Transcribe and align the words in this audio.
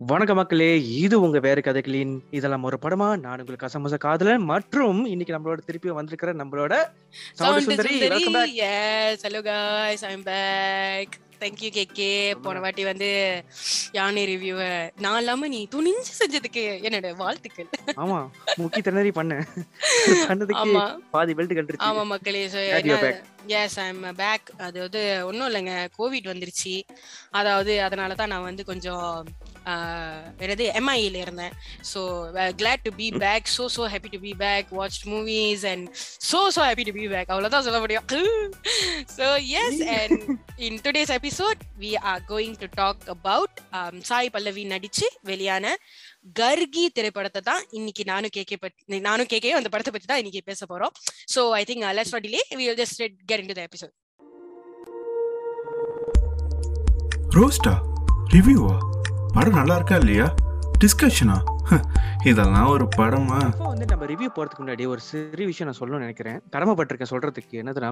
வணக்க 0.00 0.32
மக்களே 0.34 0.68
இது 0.98 1.16
உங்க 1.20 1.38
வேறு 1.44 1.60
கதைகளின் 1.60 2.14
இதெல்லாம் 2.30 2.66
ஒரு 2.68 2.76
படமா? 2.82 3.08
நான் 3.18 3.40
உங்களுக்கு 3.40 3.64
கசமச 3.64 3.96
காதலன் 3.98 4.44
மற்றும் 4.50 5.00
இன்னைக்கு 5.06 5.34
நம்மளோட 5.34 5.60
திருப்பி 5.66 5.90
வந்திருக்கிற 5.92 6.32
நம்மளோட 6.40 6.74
தேங்க் 11.40 11.60
யூ 11.64 11.68
கேக்கே 11.76 12.08
போன 12.42 12.60
வாட்டி 12.62 12.82
வந்து 12.88 13.08
யானை 13.94 14.22
ரிவ்யூ 14.30 14.56
நான் 15.04 15.18
இல்லாம 15.20 15.48
நீ 15.48 15.60
துணிஞ்சு 15.72 16.12
செஞ்சதுக்கு 16.18 16.62
என்னோட 16.86 17.10
வாழ்த்துக்கள். 17.16 17.68
ஆமா. 17.96 18.18
முக்கி 18.58 18.80
திணறி 18.80 19.12
பண்ணேன் 19.12 19.44
பண்ணதுக்கு 20.30 20.82
பாதி 21.14 21.34
பெல்ட் 21.38 21.56
கண்டுருச்சு. 21.58 21.86
ஆமா 21.88 22.02
மக்களே. 22.10 22.42
எஸ் 23.58 23.78
ஐம் 23.82 24.02
பேக் 24.18 24.48
அதாவது 24.60 25.00
ஒன்றும் 25.28 25.48
இல்லைங்க. 25.48 25.74
கோவிட் 25.96 26.30
வந்துருச்சு. 26.30 26.74
அதாவது 27.32 27.74
அதனால 27.86 28.14
தான் 28.14 28.32
நான் 28.32 28.48
வந்து 28.48 28.64
கொஞ்சம் 28.64 29.06
என்னது? 30.44 30.64
எம்ஐல 30.80 31.18
இருந்தேன். 31.24 31.54
So 31.92 32.00
glad 32.60 32.84
to 32.86 32.92
be 33.00 33.08
back 33.24 33.48
so 33.56 33.64
so 33.76 33.82
happy 33.94 34.10
to 34.14 34.20
be 34.26 34.32
back 34.44 34.68
watch 34.78 35.00
movies 35.12 35.64
and 35.72 35.86
so 36.30 36.40
so 36.56 36.62
happy 36.68 36.86
to 36.88 36.94
be 36.98 37.06
back 37.14 37.32
அவ்வளோதான் 37.34 37.66
சொல்ல 37.68 37.80
முடியும். 37.84 38.06
So 39.16 39.26
yes 39.62 39.80
and 39.96 40.22
in 40.68 40.80
today's 40.86 41.12
episode 41.18 41.60
we 41.84 41.92
are 42.12 42.22
going 42.32 42.56
to 42.62 42.68
talk 42.80 43.04
about 43.16 43.56
Sai 44.10 44.32
Pallavi 44.36 44.64
நடிச்சு 44.74 45.08
வெளியான 45.30 45.74
கர்கி 46.40 46.84
திரைப்படத்தை 46.96 47.40
தான் 47.50 47.62
இன்னைக்கு 47.78 48.02
நானும் 48.12 48.34
கேக்கே 48.36 48.56
பத்தி 48.64 49.00
நானும் 49.08 49.30
கேக்கே 49.32 49.52
அந்த 49.60 49.70
படத்தை 49.74 49.92
பத்தி 49.94 50.08
தான் 50.12 50.20
இன்னைக்கு 50.22 50.42
பேச 50.50 50.66
போறோம். 50.72 50.94
So 51.34 51.42
I 51.60 51.62
think 51.70 51.84
let's 51.98 52.14
not 52.16 52.26
delay 52.28 52.42
we 52.58 52.64
will 52.68 52.80
just 52.82 53.02
get 53.30 53.42
into 53.44 53.58
the 53.60 53.64
episode 53.68 53.94
ரோஸ்டா 57.38 57.74
ரிவ்யூவா 58.36 58.74
படம் 59.34 59.58
நல்லா 59.58 59.74
இருக்கா 59.78 59.96
இல்லையா? 60.02 60.24
டிஸ்கஷனா 60.82 61.34
இதெல்லாம் 62.30 62.68
ஒரு 62.74 62.84
படமா? 62.96 63.38
இப்போ 63.50 63.66
வந்து 63.72 63.86
நம்ம 63.90 64.06
ரிவ்யூ 64.10 64.28
போறதுக்கு 64.36 64.62
முன்னாடி 64.62 64.84
ஒரு 64.92 65.02
சிறு 65.08 65.44
விஷயம் 65.50 65.68
நான் 65.68 65.78
சொல்லணும்னு 65.80 66.04
நினைக்கிறேன். 66.06 66.38
கடமைப்பட்டிருக்கேன் 66.54 67.10
சொல்றதுக்கு 67.12 67.60
என்னதுன்னா 67.62 67.90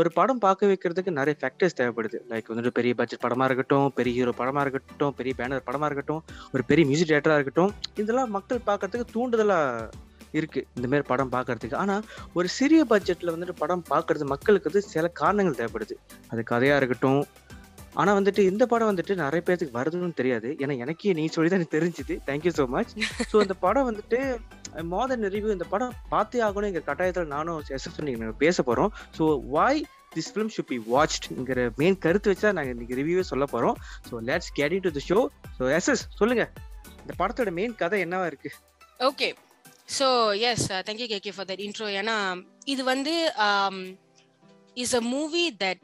ஒரு 0.00 0.10
படம் 0.18 0.42
பார்க்க 0.44 0.70
வைக்கிறதுக்கு 0.70 1.16
நிறைய 1.18 1.36
ஃபேக்டர்ஸ் 1.40 1.78
தேவைப்படுது. 1.80 2.18
லைக் 2.30 2.50
வந்துட்டு 2.52 2.72
பெரிய 2.78 2.94
பட்ஜெட் 3.00 3.24
படமா 3.26 3.46
இருக்கட்டும் 3.50 3.88
பெரிய 3.98 4.14
ஹீரோ 4.18 4.34
படமா 4.40 4.62
இருக்கட்டும் 4.66 5.14
பெரிய 5.20 5.34
பேனர் 5.40 5.66
படமா 5.70 5.88
இருக்கட்டும் 5.90 6.22
ஒரு 6.54 6.64
பெரிய 6.70 6.86
மியூசிக் 6.90 7.10
டேரக்டரா 7.12 7.38
இருக்கட்டும் 7.40 7.72
இதெல்லாம் 8.02 8.32
மக்கள் 8.36 8.66
பார்க்கறதுக்கு 8.70 9.14
தூண்டுதலா 9.16 9.58
இருக்கு 10.38 10.60
இந்த 10.76 10.86
மாதிரி 10.88 11.06
படம் 11.10 11.30
பார்க்கறதுக்கு. 11.34 11.76
ஆனா 11.82 11.94
ஒரு 12.38 12.48
சிறிய 12.56 12.80
பட்ஜெட்ல 12.90 13.34
வந்துட்டு 13.34 13.56
படம் 13.62 13.84
பார்க்கறது 13.92 14.24
மக்களுக்கு 14.34 14.70
வந்து 14.70 14.82
சில 14.94 15.08
காரணங்கள் 15.20 15.60
தேவைப்படுது. 15.60 15.94
அது 16.32 16.42
கதையா 16.50 16.76
இருக்கட்டும் 16.80 17.20
ஆனா 18.00 18.10
வந்துட்டு 18.18 18.42
இந்த 18.50 18.64
படம் 18.72 18.90
வந்துட்டு 18.90 19.14
நிறைய 19.22 19.42
பேருக்கு 19.46 19.76
வருதுன்னு 19.78 20.18
தெரியாது. 20.20 20.48
ஏன்னா 20.62 20.74
எனக்கே 20.84 21.14
நீ 21.18 21.24
சொல்லி 21.36 21.48
தான் 21.50 21.60
எனக்கு 21.60 21.76
தெரிஞ்சுது. 21.76 22.14
தேங்க்யூ 22.28 22.52
ஸோ 22.58 22.64
மச் 22.74 22.92
ஸோ 23.30 23.36
இந்த 23.46 23.54
படம் 23.64 23.88
வந்துட்டு 23.90 24.18
மாதன் 24.92 25.24
ரிவ்யூ 25.34 25.52
இந்த 25.56 25.66
படம் 25.72 25.94
பார்த்தே 26.12 26.42
ஆகணும் 26.48 26.70
எங்க 26.70 26.82
கட்டாயத்தில் 26.88 27.32
நானும் 27.36 27.60
எஸ்எஸ் 27.76 28.02
நீங்க 28.08 28.32
பேச 28.44 28.62
போறோம். 28.68 28.92
So 29.18 29.24
why 29.56 29.80
this 30.14 30.30
film 30.34 30.52
should 30.54 30.70
be 30.72 30.78
வாட்ச்ட்ங்கிற 30.92 31.64
main 31.80 31.98
கருத்து 32.04 32.30
வச்சா 32.32 32.50
நாங்கள் 32.58 32.74
இன்னைக்கு 32.76 32.98
ரிவ்யூவே 33.00 33.24
சொல்ல 33.32 33.46
போறோம். 33.54 33.76
So 34.08 34.22
let's 34.30 34.52
get 34.58 34.76
to 34.86 34.92
the 34.98 35.04
show 35.10 35.18
so 35.58 35.64
S S 35.78 36.04
சொல்லுங்க. 36.20 36.46
இந்த 37.02 37.12
படத்தோட 37.20 37.50
மெயின் 37.58 37.74
கதை 37.82 38.00
என்னவா 38.06 38.28
இருக்கு? 38.30 38.52
Okay 39.10 39.28
so 39.98 40.06
yes 40.52 40.66
thank you 40.86 41.08
K K 41.14 41.34
for 41.36 41.48
that 41.50 41.62
intro 41.66 41.86
ஏன்னா 42.00 42.16
இது 42.72 42.82
வந்து 42.92 43.14
இஸ் 44.84 44.96
அ 45.00 45.04
மூவி 45.14 45.44
தட் 45.64 45.82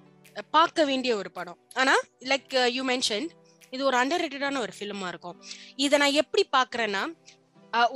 பார்க்க 0.57 0.85
வேண்டிய 0.91 1.13
ஒரு 1.21 1.31
படம். 1.39 1.59
ஆனா 1.75 1.95
லைக் 2.33 2.55
யூ 2.77 2.85
மென்ஷன் 2.93 3.27
இது 3.71 3.83
ஒரு 3.91 3.97
அண்டர் 4.01 4.23
ரேட்டடான 4.25 4.61
ஒரு 4.65 4.73
ஃபிலிமா 4.79 5.07
இருக்கும். 5.13 5.39
இதை 5.85 5.99
நான் 6.03 6.19
எப்படி 6.23 6.45
பாக்குறேன்னா 6.59 7.05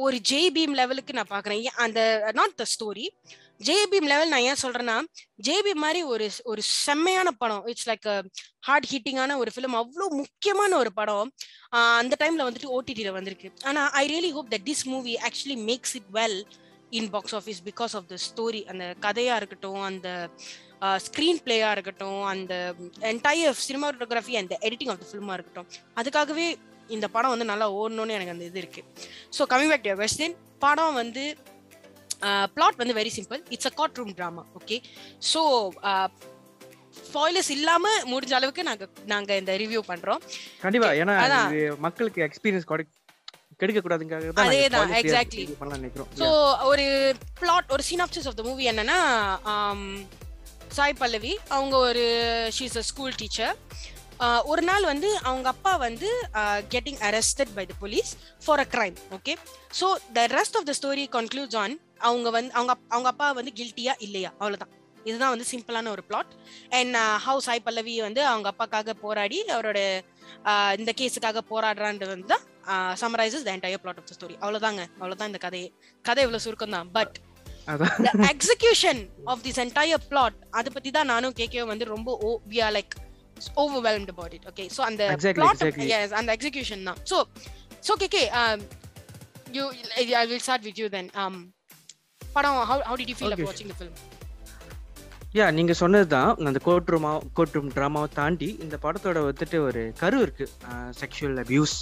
ஒரு 0.05 0.17
ஜே 0.29 0.39
பீம் 0.53 0.73
லெவலுக்கு 0.79 1.13
நான் 1.19 1.33
பாக்குறேன் 1.35 1.61
ஏன் 1.67 1.79
அந்த 1.85 2.01
not 2.39 2.55
the 2.61 2.65
story 2.73 3.07
Jai 3.67 3.77
Bhim 3.91 4.09
level 4.13 4.33
நான் 4.33 4.47
ஏன் 4.49 4.61
சொல்றேன்னா 4.63 4.97
ஜேபி 5.47 5.73
மாதிரி 5.85 6.01
ஒரு 6.13 6.27
ஒரு 6.51 6.63
செம்மையான 6.65 7.29
படம். 7.43 7.63
இட்ஸ் 7.71 7.89
லைக் 7.91 8.09
ஹார்ட் 8.67 8.87
ஹிட்டிங்கான 8.93 9.37
ஒரு 9.43 9.51
ஃபிலிம் 9.55 9.77
அவ்வளோ 9.81 10.07
முக்கியமான 10.21 10.71
ஒரு 10.83 10.93
படம். 10.93 11.31
அந்த 12.01 12.17
டைம்ல 12.23 12.47
வந்துட்டு 12.49 12.73
ஓடிடியில் 12.77 13.17
வந்திருக்கு. 13.19 13.51
ஆனா 13.65 13.83
I 14.01 14.05
really 14.13 14.31
hope 14.37 14.53
that 14.55 14.67
this 14.71 14.85
movie 14.93 15.15
actually 15.29 15.59
makes 15.71 15.95
it 16.01 16.11
well 16.19 16.39
in 16.99 17.11
box 17.15 17.37
office 17.39 17.61
because 17.69 17.95
of 17.99 18.09
the 18.13 18.17
story 18.29 18.63
அந்த 18.73 18.85
கதையா 19.07 19.35
இருக்கட்டும் 19.41 19.83
அந்த 19.91 20.09
ஸ்க்ரீன் 21.07 21.41
பிளேயா 21.45 21.71
இருக்கட்டும் 21.77 22.23
அந்த 22.33 22.55
என்டையர் 23.13 23.57
சினிமாட்டோகிராஃபி 23.69 24.35
அந்த 24.43 24.55
எடிட்டிங் 24.69 24.93
ஆஃப் 24.93 25.01
த 25.03 25.07
ஃபிலிமா 25.11 25.37
இருக்கட்டும். 25.39 25.69
அதுக்காகவே 26.01 26.47
இந்த 26.97 27.07
படம் 27.15 27.33
வந்து 27.35 27.51
நல்லா 27.53 27.67
ஓடணும்னு 27.79 28.17
எனக்கு 28.19 28.35
அந்த 28.35 28.45
இது 28.51 28.61
இருக்கு. 28.63 28.83
ஸோ 29.39 29.45
கமிங் 29.53 29.73
பேக் 29.73 29.87
டு 29.87 29.97
வெஸ்டின் 30.05 30.37
படம் 30.67 30.99
வந்து 31.03 31.25
பிளாட் 32.55 32.81
வந்து 32.83 32.95
very 33.01 33.13
simple 33.17 33.41
it's 33.55 33.71
a 33.71 33.75
court 33.81 33.99
room 34.01 34.15
drama 34.21 34.45
okay 34.61 34.77
so 35.33 35.43
spoilers 37.09 37.51
இல்லாம 37.57 37.91
முடிஞ்ச 38.13 38.33
அளவுக்கு 38.39 38.63
நாங்க 38.69 38.85
நாங்க 39.13 39.31
இந்த 39.41 39.53
ரிவ்யூ 39.63 39.81
பண்றோம். 39.91 40.23
கண்டிப்பா. 40.65 40.89
ஏன்னா 41.03 41.15
மக்களுக்கு 41.87 42.21
எக்ஸ்பீரியன்ஸ் 42.29 42.67
கெடுக்க 43.61 43.81
கூடாதுங்காக 43.81 44.27
தான் 44.31 44.47
அதேதான், 44.47 44.91
நினைக்கிறோம். 45.75 46.11
ஸோ 46.19 46.27
ஒரு 46.71 46.85
பிளாட் 47.39 47.73
ஒரு 47.75 47.85
சினாப்சிஸ் 47.89 48.29
ஆஃப் 48.29 48.39
த 48.39 48.45
மூவி 48.45 48.65
என்னன்னா 48.71 48.99
ஆம், 49.53 49.87
சாய் 50.77 50.99
பல்லவி 50.99 51.33
அவங்க 51.51 51.75
ஒரு 51.87 52.05
ஷீஸ் 52.57 52.77
அ 52.79 52.87
ஸ்கூல் 52.89 53.17
டீச்சர் 53.19 53.55
ஒரு 54.49 54.63
நாள் 54.69 54.85
வந்து 54.85 55.09
அவங்க 55.25 55.49
அப்பா 55.53 55.73
வந்து 55.83 56.09
getting 56.73 57.01
arrested 57.09 57.53
by 57.57 57.65
the 57.67 57.77
police 57.81 58.11
for 58.45 58.61
a 58.61 58.69
crime 58.73 58.97
okay 59.17 59.35
so 59.75 59.87
the 60.17 60.27
rest 60.33 60.57
of 60.59 60.67
the 60.69 60.75
story 60.79 61.05
concludes 61.13 61.59
on 61.61 61.75
அவங்க 62.03 62.29
வந்து 62.31 62.53
அவங்க 62.57 62.73
அவங்க 62.91 63.09
அப்பா 63.13 63.29
வந்து 63.39 63.53
கில்ட்டியா 63.59 63.95
இல்லையா? 64.07 64.31
அவ்வளவுதான். 64.37 64.73
இதுதான் 65.05 65.33
வந்து 65.35 65.47
சிம்பிளான 65.51 65.91
ஒரு 65.91 66.03
plot 66.07 66.33
and 66.73 66.97
how 67.25 67.41
Sai 67.45 67.65
Pallavi 67.67 67.95
வந்து 68.03 68.23
அவங்க 68.27 68.49
அப்பாக்காக 68.53 68.95
போராடி 69.03 69.39
அவரோட 69.51 69.81
ஆஹ், 70.51 70.75
இந்த 70.79 70.91
கேஸுக்காக 70.99 71.41
போராடுறான்றது 71.51 72.13
வந்து 72.15 72.29
தான் 72.29 72.45
summarises 73.03 73.47
the 73.49 73.51
entire 73.57 73.83
plot 73.85 74.01
of 74.03 74.09
the 74.11 74.15
story 74.19 74.37
அவ்வளவுதாங்க 74.43 74.83
அவ்வளவுதான் 75.01 75.31
இந்த 75.33 75.41
கதையே 75.47 75.69
கதை 76.05 76.23
இவ்வளவு 76.27 76.45
சுருக்கம் 76.47 76.77
தான் 76.77 76.91
but 76.99 77.17
execution 78.33 78.97
of 79.33 79.39
this 79.47 79.59
entire 79.65 80.01
plot 80.11 80.35
அத 80.59 80.71
பத்தி 80.77 80.91
தான் 80.97 81.11
நானும் 81.13 81.37
கேக்கே 81.41 81.65
வந்து 81.73 81.87
ரொம்ப 81.95 82.11
we 82.53 82.59
are 82.67 82.73
like 82.79 82.93
overwhelmed 83.63 84.11
about 84.15 84.33
it 84.37 84.45
okay 84.51 84.67
so 84.77 84.81
அந்த 84.89 85.03
Exactly, 85.17 85.41
plot 85.41 85.57
exactly. 85.59 85.89
yes 85.95 86.13
அந்த 86.21 86.31
execution 86.39 86.79
தான் 86.89 87.01
so 87.11 87.19
so 87.89 87.95
கேக்கே 88.03 88.23
um 88.43 88.61
you 89.57 89.67
I 90.23 90.27
will 90.31 90.43
start 90.47 90.63
with 90.69 90.79
you 90.83 90.89
then 90.97 91.09
um 91.25 91.37
படம் 92.21 92.57
how 92.71 92.79
how 92.89 92.97
did 93.01 93.11
you 93.13 93.19
feel 93.21 93.31
Okay. 93.31 93.39
about 93.39 93.53
watching 93.53 93.71
the 93.73 93.79
film 93.83 93.95
யா 95.37 95.47
நீங்க 95.57 95.73
சொன்னதுதான் 95.81 96.31
அந்த 96.51 96.61
court 96.67 96.91
ரூமா 96.93 97.11
court 97.37 97.57
room 97.57 97.71
ட்ராமாவை 97.75 98.09
தாண்டி 98.19 98.49
இந்த 98.65 98.77
படத்தோட 98.85 99.19
வந்துட்டு 99.27 99.59
ஒரு 99.69 99.83
கரு 100.03 100.19
இருக்கு 100.27 100.47
செக்ஷுவல் 101.01 101.41
அபியூஸ் 101.43 101.75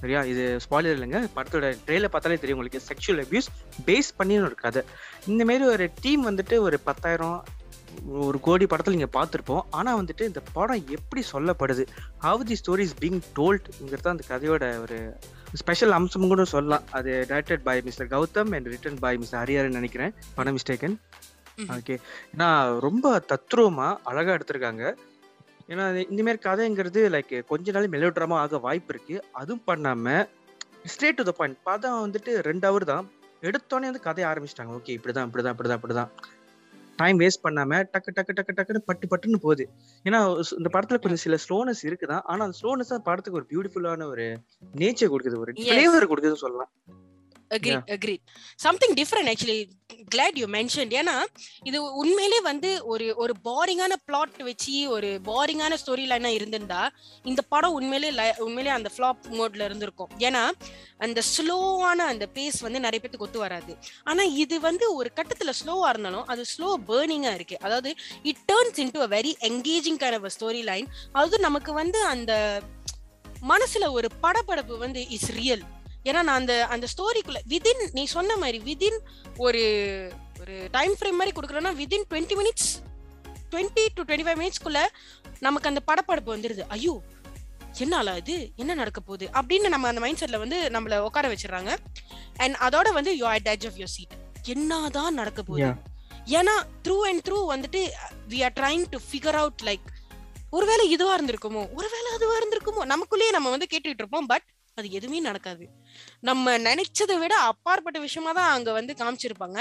சரியா? 0.00 0.20
இது 0.32 0.44
ஸ்பாயிலர் 0.64 0.96
இல்லைங்க. 0.96 1.20
படத்தோட 1.36 1.66
ட்ரெயில 1.86 2.08
பார்த்தாலே 2.14 2.38
தெரியும் 2.42 2.58
உங்களுக்கு. 2.58 2.86
செக்ஷுவல் 2.90 3.22
அபியூஸ் 3.24 3.50
பேஸ் 3.88 4.10
பண்ணி 4.16 4.34
ஒரு 4.48 4.56
கதை 4.64 4.82
இந்த 5.32 5.42
மாதிரி 5.50 5.66
ஒரு 5.74 5.86
டீம் 6.04 6.24
வந்துட்டு 6.30 6.56
ஒரு 6.68 6.78
பத்தாயிரம் 6.88 7.38
ஒரு 8.26 8.38
கோடி 8.46 8.64
படத்தில் 8.70 8.96
நீங்கள் 8.96 9.16
பார்த்துருப்போம். 9.16 9.64
ஆனால் 9.78 9.98
வந்துட்டு 10.00 10.22
இந்த 10.30 10.40
படம் 10.56 10.86
எப்படி 10.96 11.22
சொல்லப்படுது? 11.32 11.84
ஹவ் 12.24 12.42
தி 12.48 12.56
ஸ்டோரிஸ் 12.62 12.94
பீங் 13.02 13.20
டோல்ட்ங்கிறது 13.36 14.12
அந்த 14.12 14.24
கதையோட 14.30 14.64
ஒரு 14.84 14.98
ஸ்பெஷல் 15.60 15.96
அம்சம் 15.98 16.30
கூட 16.32 16.44
சொல்லலாம். 16.54 16.86
அது 16.98 17.12
directed 17.30 17.64
by 17.68 17.76
mister 17.88 18.10
Gautham 18.14 18.52
and 18.58 18.70
written 18.72 18.98
by 19.04 19.14
mister 19.22 19.40
Hariharan 19.42 19.78
நினைக்கிறேன். 19.80 20.14
படம் 20.38 20.56
மிஸ்டேக்கன். 20.58 20.96
ஓகே 21.76 21.96
ஏன்னா 22.32 22.48
ரொம்ப 22.86 23.12
தத்ரூபமா 23.32 23.88
அழகா 24.10 24.32
எடுத்திருக்காங்க. 24.38 24.84
ஏன்னா 25.68 25.84
இந்த 26.10 26.22
மாதிரி 26.22 26.40
கதைங்கிறது 26.48 27.02
லைக் 27.14 27.34
கொஞ்ச 27.50 27.72
நாள் 27.72 27.88
மெலோ 27.88 28.08
ட்ராமா 28.16 28.38
ஆக 28.44 28.58
வாய்ப்பு 28.58 28.94
இருக்கு. 28.94 29.16
அதுவும் 29.32 29.62
பண்ணாம 29.66 30.26
ஸ்ட்ரேட் 30.92 31.18
டு 31.18 31.24
த 31.24 31.32
பாயிண்ட் 31.32 31.62
படம் 31.62 32.00
வந்துட்டு 32.06 32.32
ரெண்டு 32.48 32.64
ஹவர் 32.68 32.90
தான். 32.92 33.06
எடுத்தோடனே 33.42 33.88
வந்து 33.90 34.00
கதையை 34.00 34.26
ஆரம்பிச்சிட்டாங்க. 34.32 34.74
ஓகே 34.78 34.94
இப்படிதான் 34.98 35.28
இப்படிதான் 35.28 35.54
இப்படிதான் 35.56 35.80
இப்படிதான். 35.80 36.10
டைம் 36.96 37.20
வேஸ்ட் 37.20 37.44
பண்ணாம 37.44 37.78
டக்கு 37.92 38.10
டக்கு 38.16 38.34
டக்கு 38.38 38.56
டக்குன்னு 38.56 38.82
பட்டு 38.88 39.06
பட்டுன்னு 39.12 39.40
போகுது. 39.40 39.64
ஏன்னா 40.04 40.18
இந்த 40.58 40.68
படத்துல 40.72 41.00
கொஞ்சம் 41.04 41.22
சில 41.24 41.36
ஸ்லோனஸ் 41.46 41.82
இருக்குதான். 41.82 42.22
ஆனா 42.24 42.44
அந்த 42.44 42.58
ஸ்லோனஸ் 42.62 42.92
தான் 42.92 43.02
படத்துக்கு 43.02 43.40
ஒரு 43.40 43.48
பியூட்டிஃபுல்லான 43.52 44.06
ஒரு 44.10 44.26
நேச்சர் 44.76 45.12
கொடுக்குது. 45.14 45.38
ஒரு. 45.38 45.52
ஃபிளேவர் 45.52 46.10
கொடுக்குதுன்னு 46.12 46.42
சொல்லலாம். 46.44 46.70
Agreed 47.56 47.90
agreed. 47.96 48.22
Something 48.66 48.92
different 49.00 49.28
actually. 49.32 49.58
Glad 50.14 50.34
you 50.40 50.46
mentioned. 50.56 50.92
ஏன்னா 51.00 51.14
இது 51.68 51.78
உண்மையிலே 52.02 52.38
வந்து 52.48 52.70
ஒரு 52.92 53.06
ஒரு 53.22 53.34
போரிங்கான 53.46 53.92
பிளாட் 54.08 54.40
வச்சு 54.48 54.74
ஒரு 54.94 55.08
போரிங்கான 55.28 55.76
ஸ்டோரி 55.82 56.04
லைனா 56.10 56.30
இருந்திருந்தா 56.38 56.82
இந்த 57.30 57.42
படம் 57.52 57.76
உண்மையிலே 57.78 58.26
உண்மையிலே 58.46 58.72
அந்த 58.78 58.90
ஃபிளாப் 58.94 59.28
மோட்ல 59.38 59.68
இருந்திருக்கும். 59.68 60.10
ஏன்னா 60.26 60.42
அந்த 61.06 61.22
ஸ்லோவான 61.34 62.06
அந்த 62.12 62.26
பேஸ் 62.36 62.58
வந்து 62.66 62.84
நிறைய 62.86 63.00
பேத்துக்கு 63.02 63.28
ஒத்து 63.28 63.44
வராது. 63.44 63.72
ஆனா 64.10 64.24
இது 64.44 64.58
வந்து 64.68 64.86
ஒரு 64.98 65.10
கட்டத்துல 65.20 65.54
ஸ்லோவா 65.60 65.88
இருந்தாலும் 65.94 66.26
அது 66.34 66.44
ஸ்லோ 66.54 66.70
பேர்னிங்கா 66.90 67.34
இருக்கு. 67.38 67.58
அதாவது 67.66 67.92
it 68.32 68.42
turns 68.52 68.80
into 68.84 69.04
a 69.06 69.10
very 69.16 69.34
engaging 69.50 70.00
kind 70.04 70.18
of 70.20 70.34
story 70.38 70.62
line 70.70 70.88
அதாவது 71.14 71.38
நமக்கு 71.48 71.72
வந்து 71.82 72.00
அந்த 72.14 72.32
மனசுல 73.52 73.84
ஒரு 73.98 74.08
படபடப்பு 74.22 74.74
வந்து 74.84 75.00
இஸ் 75.16 75.30
ரியல் 75.38 75.64
ஏன்னா 76.04 76.12
நான் 76.12 76.28
அந்த 76.28 76.66
அந்த 76.66 76.86
ஸ்டோரிக்குள்ள 76.96 77.36
விதின் 77.48 77.88
நீ 77.92 78.04
சொன்ன 78.04 78.36
மாதிரி 78.36 78.76
விதின் 78.76 78.98
ஒரு 79.36 79.62
ஒரு 80.40 80.68
டைம் 80.70 80.94
ஃப்ரேம் 81.00 81.12
மாதிரி 81.12 81.40
கொடுக்குறேன்னா 81.40 81.72
within 81.82 82.04
twenty 82.10 82.36
minutes 82.36 82.70
twenty 83.50 83.86
to 83.94 84.02
twenty 84.02 84.26
five 84.26 84.42
மினிட்ஸ்க்குள்ள 84.42 84.78
நமக்கு 85.40 85.68
அந்த 85.68 85.82
படப்படப்பு 85.86 86.38
வந்துருது. 86.38 86.60
ஐயோ 86.68 87.02
என்னால 87.78 88.16
இது? 88.16 88.50
என்ன 88.56 88.74
நடக்க 88.74 89.00
போகுது? 89.00 89.28
அப்படின்னு 89.32 89.68
நம்ம 89.68 89.88
அந்த 89.88 90.00
மைண்ட் 90.00 90.22
செட்ல 90.22 90.38
வந்து 90.38 90.68
நம்மள 90.68 90.98
உட்கார 90.98 91.34
வச்சிடுறாங்க. 91.34 91.76
அண்ட் 92.36 92.56
அதோட 92.60 92.92
வந்து 92.92 93.16
you 93.16 93.26
at 93.26 93.48
edge 93.48 93.66
of 93.66 93.76
your 93.76 93.84
seat 93.84 94.12
என்னதான் 94.42 95.14
நடக்க 95.14 95.42
போகுது. 95.42 95.64
ஏன்னா 96.26 96.62
த்ரூ 96.88 97.00
அண்ட் 97.00 97.28
த்ரூ 97.28 97.32
வந்துட்டு 97.32 97.90
we 98.28 98.42
are 98.42 98.52
trying 98.52 98.84
to 98.90 98.98
figure 99.12 99.36
out 99.36 99.60
like 99.64 99.86
ஒருவேளை 100.50 100.90
இதுவா 100.90 101.18
இருந்திருக்குமோ? 101.18 101.72
ஒருவேளை 101.72 102.12
அதுவா 102.14 102.38
இருந்திருக்குமோ? 102.38 102.92
நமக்குள்ளேயே 102.94 103.30
நம்ம 103.30 103.50
வந்து 103.50 103.66
கேட்டுட்டு 103.70 103.98
இருப்போம் 103.98 104.26
பட் 104.26 104.42
அது 104.74 104.90
எதுவுமே 104.90 105.20
நடக்காது. 105.20 105.68
நம்ம 106.28 106.54
நினைச்சதை 106.68 107.16
விட 107.22 107.34
அப்பாற்பட்ட 107.50 107.98
விஷயமா 108.06 108.32
தான் 108.38 108.52
அங்க 108.56 108.72
வந்து 108.78 108.94
காமிச்சிருப்பாங்க. 109.02 109.58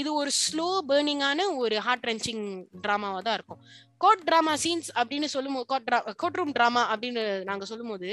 இது 0.00 0.10
ஒரு 0.20 0.30
ஸ்லோ 0.42 0.68
பேர்னிங்கான 0.88 1.46
ஒரு 1.62 1.76
ஹார்ட் 1.86 2.06
ரென்ச்சிங் 2.10 2.44
டிராமாவா 2.84 3.20
தான் 3.28 3.36
இருக்கும். 3.38 3.62
கோட் 4.04 4.26
டிராமா 4.28 4.54
சீன்ஸ் 4.64 4.90
அப்படின்னு 5.00 5.28
சொல்லும் 5.36 5.58
கோட் 6.22 6.38
ரூம் 6.40 6.54
டிராமா 6.58 6.82
அப்படின்னு 6.92 7.24
நாங்க 7.50 7.64
சொல்லும்போது 7.72 8.10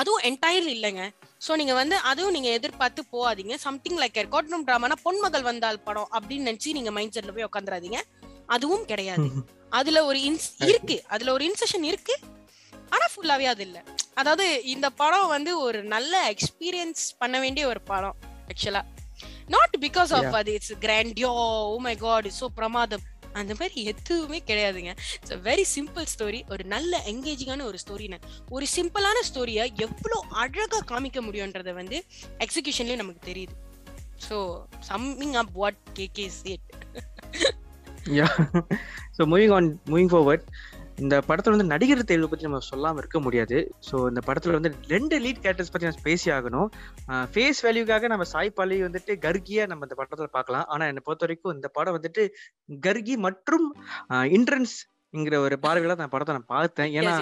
அதுவும் 0.00 0.24
என்டையர்லி 0.28 0.72
இல்லைங்க. 0.76 1.02
சோ 1.44 1.52
நீங்க 1.60 1.74
வந்து 1.80 1.96
அதுவும் 2.10 2.34
நீங்க 2.36 2.48
எதிர்பார்த்து 2.58 3.02
போகாதீங்க. 3.12 3.54
சம்திங் 3.66 4.00
லைக் 4.02 4.18
கோட் 4.34 4.50
ரூம் 4.52 4.66
டிராமானா 4.68 4.96
பொன்மகள் 5.04 5.46
வந்தால் 5.50 5.84
படம் 5.86 6.10
அப்படின்னு 6.16 6.48
நினைச்சு 6.50 6.76
நீங்க 6.78 6.90
மைண்ட் 6.96 7.14
செட்ல 7.16 7.34
போய் 7.36 7.48
உட்காந்துறாதீங்க 7.50 8.00
அதுவும் 8.56 8.84
கிடையாது. 8.90 9.28
அதுல 9.78 10.02
ஒரு 10.08 10.18
இன்ஸ் 10.28 10.50
இருக்கு. 10.70 10.96
அதுல 11.14 11.32
ஒரு 11.36 11.44
இன்செஷன் 11.48 11.86
இருக்கு. 11.92 12.14
ஆனா 12.94 13.06
ஃபுல்லாவே 13.12 13.46
அது 13.52 13.62
இல்ல. 13.68 13.78
அதாவது 14.20 14.46
இந்த 14.74 14.86
படம் 15.00 15.32
வந்து 15.34 15.52
ஒரு 15.66 15.80
நல்ல 15.94 16.14
எக்ஸ்பீரியன்ஸ் 16.34 17.02
பண்ண 17.18 17.36
வேண்டிய 17.44 17.66
ஒரு 17.72 17.80
படம் 17.90 18.16
ஆக்சுவலா 18.52 18.82
நாட் 19.54 19.76
பிகாஸ் 19.84 20.12
ஆஃப் 20.18 20.36
அது 20.40 20.52
it's 20.58 20.74
grandiose 20.84 21.30
oh 21.74 21.76
my 21.88 21.94
god 22.06 22.28
so 22.40 22.48
பிரமாதம். 22.60 23.04
அந்த 23.40 23.52
மாதிரி 23.58 23.80
எதுவுமே 23.90 24.38
கிடையாதுங்க. 24.48 24.92
இட்ஸ் 25.16 25.34
வெரி 25.48 25.64
சிம்பிள் 25.74 26.06
ஸ்டோரி 26.12 26.40
ஒரு 26.52 26.64
நல்ல 26.74 27.02
என்கேஜிங்கான 27.10 27.64
ஒரு 27.70 27.78
ஸ்டோரின்னு 27.82 28.18
ஒரு 28.56 28.66
சிம்பிளான 28.76 29.18
ஸ்டோரியை 29.28 29.64
எவ்வளோ 29.86 30.18
அழகா 30.42 30.78
காமிக்க 30.92 31.20
முடியுன்றத 31.26 31.74
வந்து 31.80 31.98
எக்ஸிகியூஷன்லயே 32.44 32.96
நமக்கு 33.02 33.22
தெரியுது. 33.30 33.54
So 34.28 34.36
summing 34.90 35.36
up 35.42 35.52
what 35.60 35.80
K 35.98 36.06
K 36.18 36.26
yeah 38.18 38.26
so 39.16 39.22
moving 39.32 39.54
on 39.58 39.68
moving 39.92 40.10
forward 40.12 40.46
இந்த 41.04 41.14
படத்துல 41.28 41.54
வந்து 41.54 41.70
நடிகர் 41.72 42.08
தேர்வு 42.10 42.28
பத்தி 42.30 42.46
நம்ம 42.46 42.60
சொல்லாம 42.70 43.00
இருக்க 43.02 43.18
முடியாது. 43.26 43.58
ஸோ 43.88 43.96
இந்த 44.10 44.20
படத்துல 44.28 44.56
வந்து 44.58 44.70
ரெண்டு 44.94 45.16
லீட் 45.24 45.40
கேரக்டர்ஸ் 45.44 45.72
பத்தி 45.72 45.88
நம்ம 45.88 46.04
பேசி 46.08 46.28
ஆகணும். 46.36 46.68
ஃபேஸ் 47.32 47.60
வேல்யூக்காக 47.66 48.08
நம்ம 48.12 48.26
சாய் 48.32 48.56
பாலி 48.58 48.78
வந்துட்டு 48.86 49.14
கர்கியா 49.26 49.64
நம்ம 49.72 49.86
இந்த 49.88 49.96
படத்துல 50.00 50.28
பார்க்கலாம். 50.36 50.66
ஆனா 50.74 50.86
என்னை 50.92 51.02
பொறுத்த 51.08 51.26
வரைக்கும் 51.26 51.54
இந்த 51.58 51.70
படம் 51.78 51.96
வந்துட்டு 51.98 52.24
கர்கி 52.86 53.16
மற்றும் 53.26 53.66
இன்ட்ரன்ஸ்ங்கிற 54.38 55.38
ஒரு 55.46 55.58
பார்வையில 55.66 55.98
நான் 56.02 56.14
படத்தை 56.14 56.34
நான் 56.38 56.52
பார்த்தேன். 56.56 56.90
ஏன்னா 57.00 57.14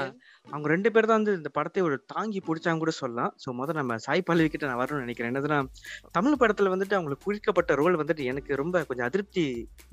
அவங்க 0.52 0.66
ரெண்டு 0.72 0.88
பேர் 0.94 1.06
தான் 1.08 1.18
வந்து 1.20 1.34
இந்த 1.38 1.50
படத்தை 1.56 1.80
ஒரு 1.86 1.96
தாங்கி 2.12 2.40
பிடிச்சாங்க 2.46 2.82
கூட 2.82 2.92
சொல்லலாம். 3.00 3.32
ஸோ 3.42 3.48
முதல்ல 3.60 3.80
நம்ம 3.80 3.96
சாய் 4.06 4.24
பல்லவி 4.28 4.48
கிட்ட 4.52 4.66
நான் 4.70 4.80
வரணும்னு 4.80 5.04
நினைக்கிறேன். 5.06 5.30
என்னதுன்னா 5.32 5.58
தமிழ் 6.16 6.38
படத்துல 6.42 6.72
வந்துட்டு 6.74 6.96
அவங்களுக்கு 6.98 7.26
குறிக்கப்பட்ட 7.28 7.74
ரோல் 7.80 7.98
வந்துட்டு 8.02 8.24
எனக்கு 8.32 8.60
ரொம்ப 8.62 8.82
கொஞ்சம் 8.88 9.06
அதிருப்தி 9.08 9.44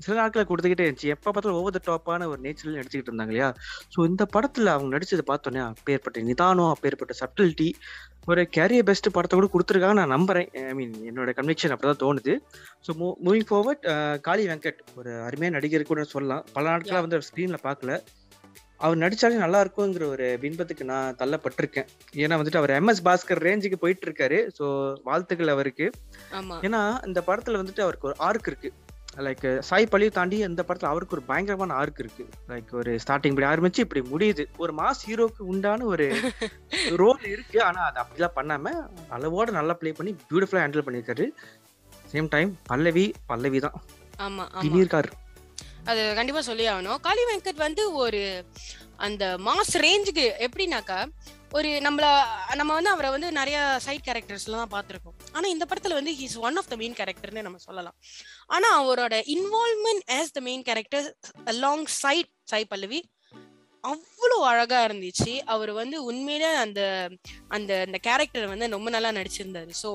சில 0.04 0.16
நாட்களை 0.20 0.44
கொடுத்துக்கிட்டே 0.50 0.86
இருந்துச்சு. 0.86 1.12
எப்போ 1.16 1.28
பார்த்தாலும் 1.30 1.78
த 1.78 1.82
டாப்பான 1.90 2.28
ஒரு 2.32 2.40
நேச்சரில் 2.46 2.78
நடிச்சுக்கிட்டு 2.78 3.12
இருந்தாங்க 3.12 3.34
இல்லையா? 3.34 3.50
ஸோ 3.94 4.06
இந்த 4.10 4.26
படத்துல 4.36 4.72
அவங்க 4.76 4.90
நடிச்சதை 4.96 5.26
பார்த்தோன்னே 5.32 5.62
அப்பேற்பட்ட 5.70 6.26
நிதானம் 6.30 6.72
அப்பேற்பட்ட 6.74 7.14
சப்டிலிட்டி 7.22 7.68
ஒரு 8.30 8.42
கேரியர் 8.56 8.88
பெஸ்ட் 8.88 9.14
படத்தை 9.14 9.36
கூட 9.38 9.46
கொடுத்துருக்காங்க 9.52 9.96
நான் 10.00 10.14
நம்புறேன். 10.16 10.48
ஐ 10.70 10.74
மீன் 10.80 10.96
என்னோட 11.10 11.30
கன்விக்ஷன் 11.38 11.72
அப்படிதான் 11.74 12.02
தோணுது. 12.04 12.34
So 12.86 12.90
moving 13.26 13.48
forward 13.48 13.86
Kali 14.26 14.44
Venkat 14.50 14.82
ஒரு 15.00 15.12
அருமையான 15.28 15.54
நடிகர் 15.58 15.90
கூட 15.92 16.04
சொல்லலாம். 16.16 16.44
பல 16.56 16.64
நாட்களாக 16.72 17.04
வந்து 17.06 17.26
ஸ்க்ரீன்ல 17.30 17.58
பார்க்கல. 17.68 17.94
அவர் 18.84 19.02
நடிச்சாலே 19.02 19.36
நல்லா 19.42 19.58
இருக்குங்கிற 19.64 20.04
ஒரு 20.14 20.26
பின்பத்துக்கு 20.42 20.84
நான் 20.92 21.16
தள்ளப்பட்டிருக்கேன். 21.20 21.88
ஏன்னா 22.22 22.38
வந்துட்டு 22.40 22.60
அவர் 22.60 22.72
எம்எஸ் 22.78 23.04
பாஸ்கர் 23.08 23.44
ரேஞ்சுக்கு 23.48 23.78
போயிட்டு 23.82 24.06
இருக்காரு 24.08 24.38
ஸோ 24.58 24.64
வாழ்த்துக்கள் 25.08 25.54
அவருக்கு. 25.54 25.86
ஏன்னா 26.66 26.80
இந்த 27.08 27.20
படத்துல 27.28 27.60
வந்துட்டு 27.60 27.84
அவருக்கு 27.86 28.08
ஒரு 28.10 28.16
ஆர்க் 28.28 28.48
இருக்கு. 28.52 28.70
லைக் 29.26 29.46
சாய் 29.68 29.88
பழியை 29.92 30.10
தாண்டி 30.18 30.36
இந்த 30.48 30.62
படத்துல 30.66 30.90
அவருக்கு 30.92 31.16
ஒரு 31.16 31.24
பயங்கரமான 31.30 31.74
ஆர்க் 31.80 32.00
இருக்கு. 32.02 32.24
லைக் 32.52 32.70
ஒரு 32.80 32.92
ஸ்டார்டிங் 33.04 33.32
இப்படி 33.34 33.48
ஆரம்பிச்சு 33.52 33.84
இப்படி 33.86 34.02
முடியுது. 34.12 34.44
ஒரு 34.64 34.74
மாஸ் 34.80 35.02
ஹீரோக்கு 35.08 35.42
உண்டான 35.52 35.86
ஒரு 35.94 36.06
ரோல் 37.02 37.24
இருக்கு. 37.34 37.58
ஆனா 37.68 37.80
அது 37.88 38.00
அப்படிலாம் 38.04 38.36
பண்ணாம 38.38 38.72
அளவோட 39.16 39.50
நல்லா 39.58 39.76
ப்ளே 39.80 39.92
பண்ணி 39.98 40.14
பியூட்டிஃபுல்லா 40.30 40.64
ஹேண்டில் 40.64 40.86
பண்ணியிருக்காரு. 40.86 41.26
சேம் 42.12 42.30
டைம் 42.36 42.52
பல்லவி 42.70 43.04
பல்லவி 43.32 43.60
தான். 43.66 43.76
ஆமா 44.24 44.44
திடீர்கார் 44.62 45.10
அது 45.90 46.00
கண்டிப்பா 46.14 46.40
சொல்லி 46.40 46.64
ஆகணும் 46.68 47.00
காளி 47.00 47.22
வெங்கட் 47.30 47.64
வந்து 47.66 47.82
ஒரு 47.92 48.20
அந்த 48.96 49.24
மாஸ் 49.46 49.74
ரேஞ்சுக்கு 49.84 50.24
எப்படின்னாக்கா 50.46 50.98
ஒரு 51.58 51.70
நம்மள 51.84 52.04
நம்ம 52.54 52.72
வந்து 52.74 52.90
அவரை 52.90 53.08
வந்து 53.10 53.28
நிறைய 53.32 53.56
சைட் 53.86 54.06
கேரக்டர்ஸ்ல 54.06 54.58
தான் 54.60 54.72
பார்த்துருக்கோம். 54.74 55.16
ஆனா 55.32 55.46
இந்த 55.48 55.64
படத்துல 55.70 55.96
வந்து 55.98 56.12
he's 56.20 56.36
one 56.38 56.56
of 56.56 56.68
the 56.68 56.76
main 56.76 56.96
கேரக்டர்னு 57.00 57.44
நம்ம 57.46 57.58
சொல்லலாம். 57.66 57.96
ஆனா 58.46 58.68
அவரோட 58.82 59.16
involvement 59.34 60.04
as 60.18 60.32
the 60.32 60.40
main 60.40 60.62
character 60.62 61.08
alongside 62.02 62.30
Sai 62.52 62.70
Pallavi 62.72 63.00
அவ்வளோ 63.84 64.36
அழகா 64.50 64.78
இருந்துச்சு. 64.88 65.32
அவர் 65.54 65.72
வந்து 65.80 65.96
உண்மையிலே 66.10 66.50
அந்த 66.64 66.80
அந்த 67.56 67.72
அந்த 67.86 67.98
கேரக்டர் 68.06 68.52
வந்து 68.52 68.74
ரொம்ப 68.76 68.90
நல்லா 68.96 69.10
நடிச்சிருந்தாரு. 69.18 69.72
So 69.82 69.90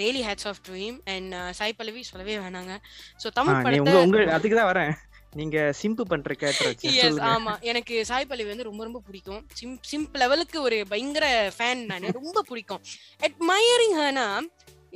really 0.00 0.22
hats 0.26 0.48
off 0.50 0.60
to 0.66 0.72
him 0.80 0.98
and 1.14 1.34
Sai 1.58 1.78
Pallavi 1.78 2.02
சொல்லவே 2.10 2.34
வேணாங்க. 2.44 2.74
ஸோ 3.22 3.30
தமிழ் 3.38 3.62
படத்தை 3.66 4.26
அதுக்கு 4.38 4.58
தான் 4.60 4.72
வரேன். 4.72 4.92
நீங்க 5.40 5.58
சிம்பு 5.80 6.04
பண்ற 6.10 6.34
கேரக்டர் 6.40 6.96
எஸ் 7.02 7.20
ஆமா. 7.32 7.52
எனக்கு 7.70 7.94
சாய் 8.08 8.28
பல்லவி 8.30 8.50
வந்து 8.52 8.68
ரொம்ப 8.68 8.82
ரொம்ப 8.88 9.00
பிடிக்கும். 9.08 9.42
சிம் 9.58 9.76
சிம்பிள் 9.90 10.22
லெவலுக்கு 10.22 10.58
ஒரு 10.68 10.78
பயங்கர 10.92 11.26
ஃபேன் 11.56 11.82
நான். 11.90 12.08
ரொம்ப 12.18 12.42
பிடிக்கும். 12.50 12.82
Admiring 13.28 13.96
ஹர்னா 14.00 14.26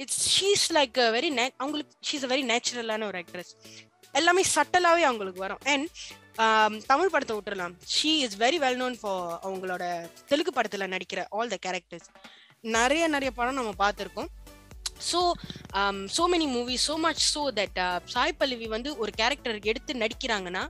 it's 0.02 0.22
she's 0.34 0.66
like 0.78 0.98
very 1.16 1.31
அவங்களுக்கு 1.62 1.94
ஷீஸ் 2.10 2.26
வெரி 2.32 2.44
நேச்சுரலான 2.52 3.06
ஒரு 3.10 3.19
ஆக்ட்ரஸ் 3.22 3.54
எல்லாமே 4.14 4.42
சட்டலாவே 4.56 5.04
அவங்களுக்கு 5.10 5.40
வரும். 5.46 5.62
அண்ட் 5.72 5.86
தமிழ் 6.90 7.10
படத்தை 7.14 7.34
விட்டுறலாம். 7.36 7.75
She 7.94 8.12
is 8.26 8.38
very 8.44 8.58
well 8.64 8.81
known 8.82 8.96
for 9.00 9.26
அவங்களோட 9.46 9.84
தெலுங்கு 10.31 10.52
படத்துல 10.56 10.86
நடிக்கிற 10.94 11.20
ஆல் 11.38 11.52
த 11.54 11.58
கேரக்டர்ஸ் 11.66 12.08
நிறைய 12.76 13.04
நிறைய 13.14 13.31
படம் 13.38 13.58
நம்ம 13.60 13.72
பார்த்துருக்கோம். 13.82 14.31
So 15.10 15.20
so 16.17 16.24
many 16.32 16.46
movie 16.56 16.76
so 16.86 16.94
much 17.05 17.22
so 17.34 17.43
that 17.58 17.79
Sai 18.14 18.38
Pallavi 18.41 18.67
வந்து 18.74 18.91
ஒரு 19.03 19.12
கேரக்டர் 19.20 19.58
எடுத்து 19.70 19.94
நடிக்கிறாங்கன்னா 20.03 20.62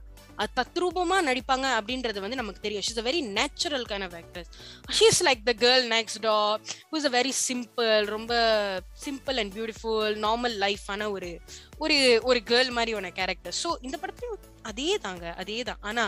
தத்ரூபமா 0.55 1.17
நடிப்பாங்க 1.27 1.67
அப்படின்றது 1.77 2.19
வந்து 2.19 2.35
நமக்கு 2.35 2.61
தெரியும். 2.61 2.85
She's 2.87 2.99
a 2.99 3.05
very 3.07 3.21
natural 3.37 3.85
kind 3.85 4.05
of 4.05 4.15
actors 4.15 4.49
she's 4.91 5.21
like 5.23 5.41
the 5.45 5.53
girl 5.61 5.85
next 5.89 6.21
door 6.21 6.35
who's 6.91 7.05
a 7.05 7.13
very 7.13 7.33
simple 7.41 8.05
ரொம்ப 8.07 8.33
சிம்பிள் 9.05 9.39
அண்ட் 9.39 9.53
பியூட்டிஃபுல் 9.55 10.15
நார்மல் 10.25 10.57
லைஃபான 10.57 11.09
ஒரு 11.11 11.31
ஒரு 11.79 11.97
ஒரு 12.23 12.41
கேர்ள் 12.43 12.71
மாதிரி 12.71 12.93
ஒன்று 12.93 13.11
கேரக்டர் 13.11 13.57
ஸோ 13.63 13.71
இந்த 13.81 13.97
படத்துலையும் 13.97 14.41
அதே 14.63 14.91
தாங்க 14.97 15.25
அதே 15.37 15.57
தான் 15.63 15.81
ஆனா 15.81 16.05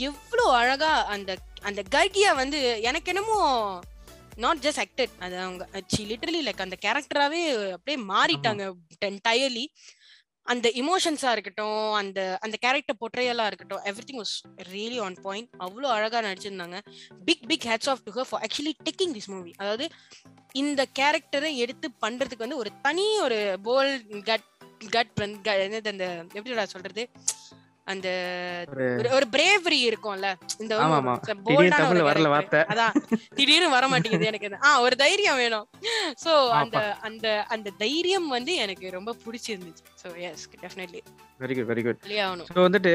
எவ்வளோ 0.00 0.44
அழகா 0.54 0.92
அந்த 1.14 1.30
அந்த 1.62 1.80
கர்கியா 1.94 2.32
வந்து 2.34 2.58
எனக்கு 2.82 3.10
என்னமோ 3.10 3.38
நாட் 4.36 4.62
ஜஸ்ட் 4.62 4.80
ஆக்டட் 4.80 5.14
அது 5.20 5.34
அவங்க 5.38 5.64
லிட்டரலி 6.02 6.40
லைக் 6.42 6.62
அந்த 6.64 6.76
கேரக்டராகவே 6.84 7.40
அப்படியே 7.72 7.98
மாறிட்டாங்க 8.12 8.62
என்டையர்லி 9.08 9.64
அந்த 10.52 10.68
இமோஷன்ஸா 10.82 11.30
இருக்கட்டும் 11.32 11.92
அந்த 11.92 12.20
அந்த 12.40 12.56
கேரக்டர் 12.60 12.98
பொட்ரையலா 13.02 13.44
இருக்கட்டும் 13.46 13.82
everything 14.08 14.20
was 14.20 14.34
really 14.72 14.98
on 15.00 15.16
point 15.22 15.50
அவ்வளோ 15.58 15.88
அழகா 15.96 16.20
நடிச்சிருந்தாங்க. 16.20 16.78
Big 17.24 17.46
big 17.46 17.66
hats 17.70 17.90
off 17.92 18.02
to 18.04 18.12
her 18.12 18.28
for 18.30 18.42
actually 18.46 18.74
taking 18.88 19.14
this 19.16 19.30
movie 19.34 19.52
அதாவது 19.56 19.86
இந்த 20.62 20.86
கேரக்டரை 20.98 21.50
எடுத்து 21.64 21.88
பண்றதுக்கு 22.06 22.46
வந்து 22.46 22.56
ஒரு 22.56 22.72
தனி 22.82 23.06
ஒரு 23.18 23.38
போல் 23.62 23.92
கட் 24.22 24.48
கட் 24.90 25.20
என்னது 25.64 25.88
அந்த 25.94 26.06
எப்படி 26.38 26.66
சொல்றது? 26.66 27.02
அந்த 27.86 28.08
ஒரு 29.16 29.26
பிரேவரி 29.34 29.78
இருக்கும்ல. 29.88 30.28
இந்த 30.62 30.72
தமிழ்ல 31.76 32.02
வரல 32.08 32.28
வார்த்தை. 32.34 32.60
அதான். 32.72 32.94
திடீர்னு 33.38 33.68
வர 33.74 33.84
மாட்டேங்குது 33.88 34.28
எனக்கு 34.30 34.50
ஆ 34.66 34.72
ஒரு 34.80 34.96
தைரியம் 34.96 35.40
வேணும். 35.42 35.66
சோ 36.24 36.32
அந்த 36.60 36.78
அந்த 37.00 37.26
அந்த 37.48 37.72
தைரியம் 37.84 38.28
வந்து 38.28 38.54
எனக்கு 38.56 38.88
ரொம்ப 38.90 39.14
பிடிச்சிருந்துச்சு. 39.24 39.84
So 40.02 40.08
yes 40.28 40.46
definitely 40.64 41.02
very 41.40 41.56
good 41.58 41.70
very 41.72 41.84
good 41.88 42.00
so 42.50 42.60
வந்துட்டு 42.68 42.94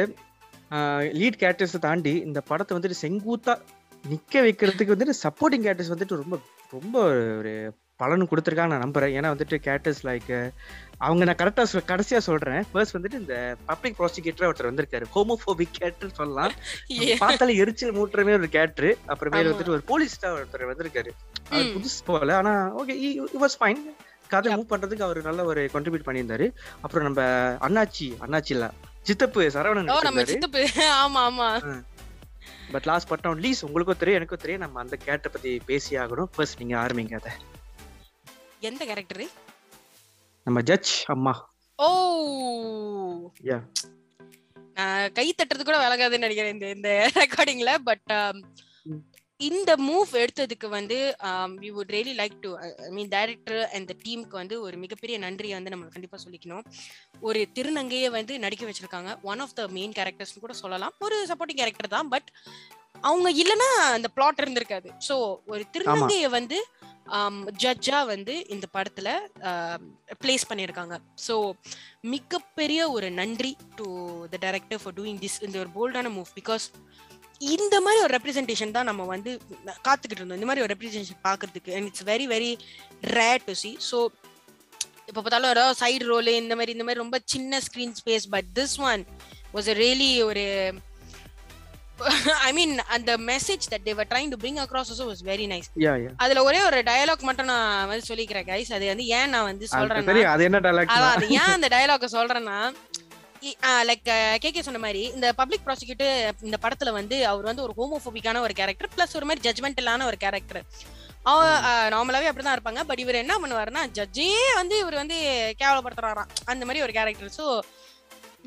லீட் 1.19 1.41
கேரக்டர்ஸ் 1.41 1.75
தாண்டி 1.79 2.13
இந்த 2.27 2.39
படத்தை 2.51 2.73
வந்துட்டு 2.77 3.01
செங்கூத்தா 3.03 3.55
நிக்க 4.03 4.41
வைக்கிறதுக்கு 4.41 4.95
வந்துட்டு 4.95 5.15
சப்போர்ட்டிங் 5.23 5.65
கேரக்டர்ஸ் 5.65 5.93
வந்துட்டு 5.93 6.21
ரொம்ப 6.21 6.35
ரொம்ப 6.73 6.95
ஒரு 7.39 7.53
பலன் 7.99 8.27
கொடுத்துருக்காங்க 8.27 8.71
நான் 8.73 8.85
நம்புறேன். 8.85 9.13
ஏன்னா 9.17 9.29
வந்துட்டு 9.33 9.57
கேரக்டர்ஸ் 9.65 10.01
லைக் 10.07 10.31
அவங்க 10.97 11.23
நான் 11.27 11.39
கரெக்டா 11.41 11.63
கடைசியா 11.91 12.17
சொல்றேன். 12.27 12.63
ஃபர்ஸ்ட் 12.71 12.95
வந்துட்டு 12.97 13.19
இந்த 13.21 13.35
பப்ளிக் 13.65 13.97
ப்ராசிக்யூட்டர் 13.99 14.47
ஒருத்தர் 14.49 14.69
வந்திருக்காரு. 14.71 15.05
ஹோமோபோபிக் 15.15 15.75
கேரக்டர் 15.77 16.17
சொல்லலாம். 16.19 16.53
பார்த்தாலே 17.23 17.55
எரிச்சல் 17.63 17.95
மூட்டுறமே 17.97 18.35
ஒரு 18.39 18.49
கேரக்டர் 18.55 18.89
அப்புறமேல 19.07 19.43
ஆமா. 19.43 19.51
வந்துட்டு 19.51 19.75
ஒரு 19.77 19.83
போலீஸ் 19.91 20.17
ஒருத்தர் 20.25 20.69
வந்திருக்காரு. 20.71 21.13
அவர். 21.49 21.71
புதுசு 21.75 22.01
போல. 22.09 22.35
ஆனா 22.41 22.53
ஓகே 22.81 22.95
வாஸ் 23.43 23.57
ஃபைன் 23.61 23.81
கதை. 24.27 24.53
மூவ் 24.55 24.71
பண்றதுக்கு 24.73 25.07
அவர் 25.07 25.21
நல்ல 25.29 25.43
ஒரு 25.51 25.63
கான்ட்ரிபியூட் 25.73 26.07
பண்ணியிருந்தாரு. 26.07 26.45
அப்புறம் 26.81 27.07
நம்ம 27.07 27.21
அண்ணாச்சி 27.67 28.07
அண்ணாச்சி 28.27 28.53
இல்ல 28.57 28.67
சித்தப்பு 29.05 29.41
சரவணன் 29.55 29.91
ஆமா 31.03 31.21
ஆமா. 31.29 31.49
But 32.71 32.87
last 32.89 33.07
but 33.07 33.23
not 33.23 33.41
least 33.45 33.59
உங்களுக்கும் 33.67 33.99
தெரியும் 33.99 34.19
எனக்கும் 34.19 34.41
தெரியும் 34.43 34.63
நம்ம 34.63 34.79
அந்த 34.79 34.95
கேரக்டர் 35.05 35.35
பத்தி 35.35 35.51
பேசி 35.65 35.91
ஆகணும். 36.03 36.31
ஃபர்ஸ்ட் 36.35 36.59
நீங்க 36.63 36.75
ஆரம்பிங்க 36.77 37.15
அதை. 37.21 37.33
எந்த 38.65 38.85
கேரக்டர் 38.85 39.25
நம்ம 40.47 40.61
ஜட்ஜ் 40.61 40.93
அம்மா 41.07 41.33
ஓ. 41.79 41.87
நான் 44.73 45.11
கை 45.11 45.25
தட்டுறது 45.33 45.63
கூட 45.63 45.77
விலகாதுன்னு 45.79 46.25
நினைக்கிறேன் 46.25 46.53
இந்த 46.53 46.67
இந்த 46.69 46.89
ரெக்கார்டிங்ல 47.15 47.71
பட். 47.83 48.11
இந்த 49.39 49.71
மூவ் 49.87 50.11
எடுத்ததுக்கு 50.21 50.67
வந்து 50.75 50.97
we 51.61 51.69
would 51.77 51.91
really 51.95 52.13
like 52.19 52.35
to 52.45 52.49
I 52.65 52.91
mean 52.97 53.09
director 53.15 53.61
and 53.77 53.91
டீமுக்கு 54.03 54.35
வந்து 54.41 54.55
ஒரு 54.65 54.75
மிகப்பெரிய 54.83 55.15
நன்றியை 55.25 55.55
வந்து 55.57 55.73
நம்ம 55.73 55.89
கண்டிப்பா 55.95 56.17
சொல்லிக்கணும். 56.25 56.65
ஒரு 57.27 57.39
திருநங்கையை 57.57 58.09
வந்து 58.17 58.33
நடிக்க 58.45 58.65
வச்சிருக்காங்க. 58.69 59.11
One 59.31 59.43
of 59.45 59.55
the 59.59 59.67
main 59.77 59.95
characters 59.97 60.33
கூட 60.45 60.55
சொல்லலாம். 60.63 60.95
ஒரு 61.07 61.17
சப்போர்ட்டிங் 61.31 61.61
கேரக்டர் 61.61 61.95
தான் 61.97 62.11
பட் 62.15 62.29
அவங்க 63.09 63.29
இல்லைன்னா 63.43 63.69
அந்த 63.95 64.07
பிளாட் 64.17 64.41
இருந்திருக்காது. 64.43 64.89
ஸோ 65.07 65.15
ஒரு 65.53 65.63
திருநங்கையை 65.75 66.29
வந்து 66.39 66.59
ஜட்ஜா 67.63 67.97
வந்து 68.13 68.35
இந்த 68.53 68.65
படத்துல 68.75 69.09
பிளேஸ் 70.21 70.47
பண்ணியிருக்காங்க. 70.51 70.95
ஸோ 71.25 71.35
மிகப்பெரிய 72.13 72.79
ஒரு 72.95 73.07
நன்றி 73.19 73.51
to 73.79 73.87
the 74.31 74.37
director 74.45 74.81
for 74.83 74.95
doing 74.99 75.19
this 75.25 75.37
இந்த 75.47 75.59
ஒரு 75.63 75.71
போல்டான 75.77 76.11
மூவ் 76.17 76.31
பிகாஸ் 76.39 76.65
இந்த 77.53 77.75
மாதிரி 77.85 77.99
ஒரு 78.03 78.13
ரெப்ரஸன்டேஷன் 78.17 78.75
தான் 78.75 78.89
நம்ம 78.89 79.03
வந்து 79.13 79.31
காத்துக்கிட்டு 79.87 80.21
இருந்தோம். 80.21 80.39
இந்த 80.39 80.47
மாதிரி 80.49 80.63
ஒரு 80.65 80.73
ரெப்ரஸன்டேஷன் 80.73 81.21
பார்க்கறதுக்கு. 81.27 81.73
And 81.77 81.87
it's 81.89 82.07
very 82.11 82.25
very 82.33 82.51
rare 83.17 83.45
to 83.47 83.55
see 83.63 83.71
so 83.89 83.99
இப்போ 85.09 85.19
பார்த்தாலும் 85.19 85.53
ஏதாவது 85.53 85.77
சைடு 85.81 86.05
ரோல் 86.11 86.29
இந்த 86.41 86.53
மாதிரி 86.59 86.73
இந்த 86.75 86.85
மாதிரி 86.85 87.03
ரொம்ப 87.03 87.17
சின்ன 87.33 87.59
screen 87.65 87.95
space 87.99 88.27
but 88.35 88.47
this 88.59 88.75
one 88.91 89.01
was 89.55 89.69
really 89.81 90.11
ஒரு 90.29 90.45
ஐ 92.47 92.51
மீன் 92.57 92.73
அந்த 92.95 93.11
message 93.29 93.65
that 93.73 93.85
they're 93.87 94.07
trying 94.09 94.31
to 94.33 94.39
bring 94.41 94.59
across 94.63 94.89
also 94.93 95.05
was 95.11 95.21
very 95.29 95.45
nice 95.51 95.69
அதுல 96.23 96.41
ஒரே 96.47 96.61
ஒரு 96.69 96.79
டயலாக் 96.89 97.27
மட்டும் 97.29 97.49
நான் 97.51 97.87
வந்து 97.91 98.05
சொல்லிக்கிறேன் 98.09 98.47
கைஸ் 98.49 98.71
அது 98.77 98.87
வந்து 98.93 99.05
ஏன் 99.19 99.31
நான் 99.35 99.47
வந்து 99.51 99.67
அதான் 100.91 101.13
அது 101.13 101.27
ஏன் 101.39 101.53
அந்த 101.55 101.69
டயலாக 101.75 102.09
சொல்றேன்னா 102.17 102.57
லைக் 103.89 104.03
கே 104.43 104.49
கே 104.55 104.61
சொன்ன 104.67 104.81
மாதிரி 104.85 105.01
இந்த 105.15 105.27
பப்ளிக் 105.39 105.65
ப்ராசிக்யூட்டர் 105.67 106.43
இந்த 106.47 106.57
படத்துல 106.63 106.91
வந்து 106.99 107.17
அவர் 107.31 107.49
வந்து 107.49 107.63
ஒரு 107.65 107.73
ஹோமோபோபிக்கான 107.79 108.41
ஒரு 108.47 108.53
கேரக்டர் 108.59 108.91
பிளஸ் 108.95 109.15
ஒரு 109.19 109.27
மாதிரி 109.29 109.43
ஜட்மெண்டலான 109.47 110.05
ஒரு 110.11 110.17
கேரக்டர் 110.23 110.61
அவ 111.31 111.43
நார்மலாவே 111.93 112.27
அப்படிதான் 112.29 112.57
இருப்பாங்க. 112.57 112.81
பட் 112.89 113.01
இவர் 113.03 113.21
என்ன 113.21 113.35
பண்ணுவாருன்னா 113.43 113.83
ஜட்ஜே 113.97 114.27
வந்து 114.59 114.75
இவர் 114.83 114.97
வந்து 115.01 115.17
கேவலப்படுத்துறாராம். 115.61 116.31
அந்த 116.51 116.63
மாதிரி 116.65 116.83
ஒரு 116.87 116.93
கேரக்டர் 116.97 117.31
ஸோ 117.37 117.45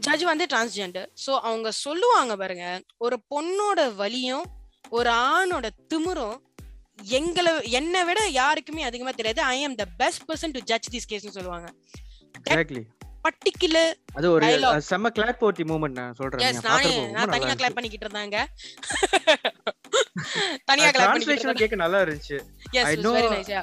ஜட்ஜ் 0.06 0.24
வந்து 0.30 0.46
டிரான்ஸ்ஜெண்டர் 0.52 1.08
ஸோ 1.24 1.32
அவங்க 1.48 1.70
சொல்லுவாங்க 1.84 2.34
பாருங்க 2.42 2.66
ஒரு 3.06 3.18
பொண்ணோட 3.32 3.80
வலியும் 4.02 4.46
ஒரு 4.98 5.10
ஆணோட 5.32 5.68
திமிரும் 5.92 6.36
எங்களை 7.18 7.50
என்னை 7.78 8.00
விட 8.04 8.20
யாருக்குமே 8.40 8.82
அதிகமா 8.82 9.10
தெரியாது. 9.18 9.42
I 9.54 9.58
am 9.66 9.74
the 9.82 9.86
best 10.02 10.24
person 10.30 10.54
to 10.56 10.62
judge 10.70 10.88
this 10.94 11.10
கேஸ்னு 11.10 11.36
சொல்லுவாங்க. 11.38 11.68
பர்டிகுலர் 13.28 13.94
அது 14.18 14.26
ஒரு 14.32 14.46
செம்ம 14.88 15.08
கிளாப் 15.16 15.40
போட்டி 15.40 15.62
மூமெண்ட் 15.70 15.96
நான் 15.98 16.14
சொல்றேன். 16.18 16.42
எஸ் 16.44 16.56
நீங்க 16.56 16.68
நானே 16.68 16.92
நான் 17.16 17.32
தனியா. 17.34 17.54
கிளாப் 17.60 17.74
பண்ணிக்கிட்டு 17.78 18.06
இருந்தாங்க 18.06 18.36
தனியா 20.70 20.88
கிளாப் 20.90 21.12
பண்ணிக்கிட்டு 21.12 21.60
கேட்க 21.62 21.76
நல்லா 21.82 21.98
இருந்துச்சு. 22.04 22.36
Yes 22.72 22.86
I 22.86 22.92
it's 22.92 23.04
know, 23.04 23.12
very 23.16 23.28
nice 23.34 23.50
yeah 23.54 23.60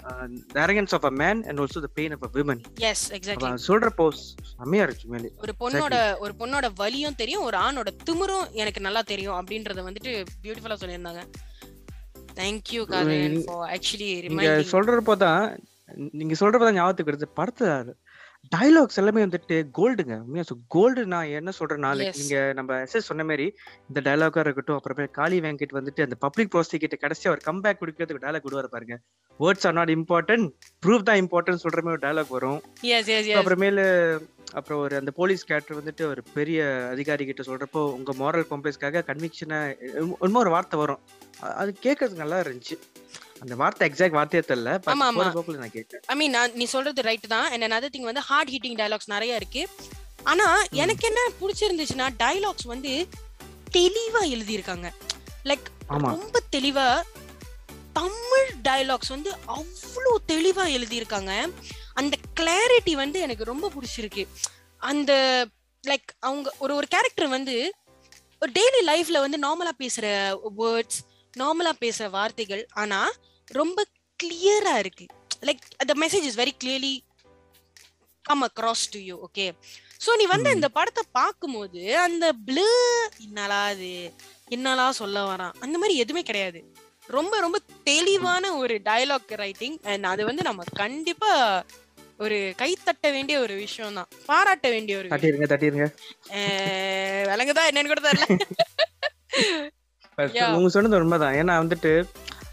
the 0.54 0.62
arrogance 0.64 0.94
of 0.98 1.06
a 1.06 1.16
man 1.22 1.38
and 1.50 1.60
also 1.60 1.82
the 1.86 1.92
pain 1.98 2.14
of 2.18 2.24
a 2.28 2.34
woman. 2.38 2.60
Yes 2.92 3.06
exactly 3.18 3.48
அவன் 3.50 3.66
சொல்ற 3.68 3.90
போஸ் 4.00 4.22
செம்மையா 4.54 4.86
இருந்துச்சு 4.86 5.12
மேலே. 5.16 5.32
ஒரு 5.44 5.56
பொண்ணோட 5.62 5.96
ஒரு 6.26 6.36
பொண்ணோட 6.42 6.70
வலியும் 6.82 7.20
தெரியும் 7.22 7.46
ஒரு 7.50 7.60
ஆணோட 7.66 7.92
திமிரும் 8.06 8.48
எனக்கு 8.62 8.86
நல்லா 8.88 9.04
தெரியும் 9.12 9.38
அப்படின்றத 9.40 9.84
வந்துட்டு 9.90 10.14
பியூட்டிஃபுல்லா 10.44 10.80
சொல்லியிருந்தாங்க. 10.84 11.24
தேங்க்யூ 12.40 12.82
காதன் 12.88 13.38
ஃபார் 13.46 13.70
ஆக்சுவலி 13.74 14.10
நீங்க 14.10 14.26
ரிமைண்டிங் 14.28 14.72
சொல்றப்போ 14.74 15.16
தான் 15.24 15.44
நீங்க 16.20 16.36
சொல்றப்போ 16.40 16.66
தான் 16.68 16.78
ஞாபகத்துக்கு 16.78 17.12
வருது 17.12 17.28
படத்துல 17.38 17.70
டைலாக்ஸ் 18.54 19.00
எல்லாமே 19.02 19.22
வந்துட்டு 19.24 19.56
கோல்டுங்க 19.78 20.16
உண்மையா 20.24 20.44
கோல்டு 20.76 21.02
நான் 21.14 21.32
என்ன 21.40 21.52
சொல்றேன்னா. 21.60 21.90
நீங்க 22.20 22.38
நம்ம 22.58 22.78
எஸ்எஸ் 22.86 23.10
சொன்ன 23.10 23.26
மாதிரி 23.30 23.46
இந்த 23.90 24.00
டைலாக்கா 24.08 24.44
இருக்கட்டும் 24.46 24.78
அப்புறமே 24.78 25.06
காளி 25.18 25.38
வெங்கட் 25.46 25.76
வந்துட்டு 25.78 26.06
அந்த 26.06 26.18
பப்ளிக் 26.26 26.52
ப்ராசிக்யூட்டர் 26.56 27.04
கடைசியா 27.04 27.32
ஒரு 27.36 27.42
கம்பேக் 27.48 27.80
கொடுக்கறதுக்கு 27.82 28.24
டைலாக் 28.26 28.48
விடுவாரு 28.48 28.72
பாருங்க. 28.76 28.98
Words 29.40 29.68
are 29.70 29.78
not 29.80 29.94
important 29.98 30.48
proof 30.86 31.08
தான் 31.10 31.22
இம்பார்ட்டன்ட் 31.24 31.64
சொல்ற 31.66 31.82
மாதிரி 31.86 31.96
ஒரு 31.96 32.06
டைலாக் 32.08 32.36
வரும். 32.38 32.60
எஸ் 32.96 33.12
எஸ் 33.18 33.30
எஸ் 33.32 33.40
அப்புறமேலு 33.42 33.86
அப்புறம் 34.60 34.82
ஒரு 34.86 34.96
அந்த 35.02 35.12
போலீஸ் 35.20 35.48
கேரக்டர் 35.50 35.80
வந்துட்டு 35.82 36.04
ஒரு 36.12 36.22
பெரிய 36.38 36.60
அதிகாரி 36.94 37.24
கிட்ட 37.30 37.44
சொல்றப்போ 37.48 37.82
உங்க 37.98 38.12
மாரல் 38.22 38.50
காம்ப்ளெக்ஸ்க்காக 38.52 39.04
கன்விக்ஷனை 39.12 39.60
இன்னும் 40.02 40.44
ஒரு 40.44 40.54
வார்த்தை 40.56 40.80
வரும். 40.84 41.02
அது 41.62 41.72
கேட்கறதுக்கு 41.86 42.24
நல்லா 42.26 42.40
இருந்துச்சு. 42.44 42.78
அந்த 43.42 43.56
வார்த்தை 43.56 43.90
எக்ஸாக்ட் 43.90 44.18
வார்த்தையே 44.18 44.44
தெரியல 44.48 44.72
ஆமா, 44.94 45.06
ஆமா. 45.12 45.58
நான் 45.64 45.76
கேட்டேன். 45.78 46.02
ஐ 46.06 46.16
மீன் 46.16 46.36
நீ 46.54 46.66
சொல்றது 46.66 47.02
ரைட் 47.02 47.28
தான். 47.28 47.48
அண்ட் 47.52 47.64
another 47.64 47.90
திங் 47.96 48.10
வந்து 48.10 48.22
ஹார்ட் 48.30 48.50
ஹிட்டிங் 48.50 48.78
டயலாக்ஸ் 48.82 49.14
நிறைய 49.16 49.36
இருக்கு. 49.36 49.64
ஆனா 50.24 50.46
எனக்கு 50.84 51.08
என்ன 51.08 51.22
பிடிச்சிருந்துச்சுன்னா 51.42 52.08
டயலாக்ஸ் 52.24 52.68
வந்து 52.74 53.08
தெளிவா 53.78 54.22
எழுதியிருக்காங்க. 54.36 54.88
லைக் 55.44 55.68
ரொம்ப 55.88 56.40
தெளிவா 56.56 56.88
தமிழ் 57.94 58.48
டயலாக்ஸ் 58.64 59.14
வந்து 59.16 59.32
அவ்வளோ 59.56 60.14
தெளிவா 60.28 60.64
எழுதியிருக்காங்க. 60.78 61.34
அந்த 61.94 62.18
கிளாரிட்டி 62.40 62.92
வந்து 62.92 63.20
எனக்கு 63.20 63.44
ரொம்ப 63.44 63.72
பிடிச்சிருக்கு. 63.76 64.24
அந்த 64.78 65.12
லைக் 65.84 66.10
அவங்க 66.20 66.48
ஒரு 66.60 66.76
ஒரு 66.76 66.88
கேரக்டர் 66.88 67.28
வந்து 67.28 67.74
ஒரு 68.42 68.52
டெய்லி 68.52 68.82
லைஃப்ல 68.92 69.20
வந்து 69.26 69.38
நார்மலா 69.38 69.74
பேசுற 69.84 70.06
வேர்ட்ஸ் 70.58 71.00
நார்மலா 71.40 71.72
பேசுற 71.80 72.10
வார்த்தைகள் 72.10 72.68
ஆனா 72.74 73.12
ரொம்ப 73.52 73.86
கிளியரா 74.20 74.78
இருக்கு. 74.78 75.06
Like 75.42 75.64
the 75.88 75.94
message 75.94 76.24
is 76.24 76.40
very 76.40 76.52
clearly 76.64 76.94
come 78.26 78.44
across 78.48 78.86
to 78.92 79.00
you 79.00 79.28
okay 79.28 79.46
so 80.06 80.16
நீ 80.18 80.26
வந்து. 80.26 80.52
இந்த 80.52 80.70
படத்தை 80.70 81.04
பார்க்கும்போது 81.12 82.00
அந்த 82.00 82.34
ப்ளூ 82.46 82.68
என்னலா 83.20 83.66
அது 83.66 84.14
என்னலா 84.48 84.92
சொல்ல 84.92 85.36
வரான்? 85.36 85.54
அந்த 85.60 85.78
மாதிரி 85.78 86.00
எதுவுமே 86.00 86.24
கிடையாது. 86.24 86.60
ரொம்ப 87.08 87.40
ரொம்ப 87.40 87.58
தெளிவான 87.84 88.58
ஒரு 88.58 88.82
டயலாக் 88.86 89.36
ரைட்டிங் 89.36 89.78
அண்ட் 89.84 90.06
அது 90.06 90.26
வந்து 90.26 90.44
நம்ம 90.44 90.64
கண்டிப்பா 90.74 91.32
ஒரு 92.18 92.54
கை 92.58 92.78
தட்ட 92.84 93.12
வேண்டிய 93.12 93.40
ஒரு 93.40 93.54
விஷயம் 93.56 93.94
தான். 93.94 94.08
பாராட்ட 94.26 94.70
வேண்டிய 94.70 94.98
ஒரு 94.98 95.10
தட்டிருங்க 95.10 95.48
தட்டிருங்க. 95.54 95.88
அஹ் 96.30 97.26
விளங்குதா 97.30 97.64
என்னன்னு 97.70 97.88
கூட 97.88 98.12
தெரியல. 98.12 98.28
உங்க 100.58 100.70
சொன்னது 100.70 101.00
உண்மைதான். 101.00 101.34
ஏன்னா 101.34 101.54
வந்துட்டு 101.64 101.92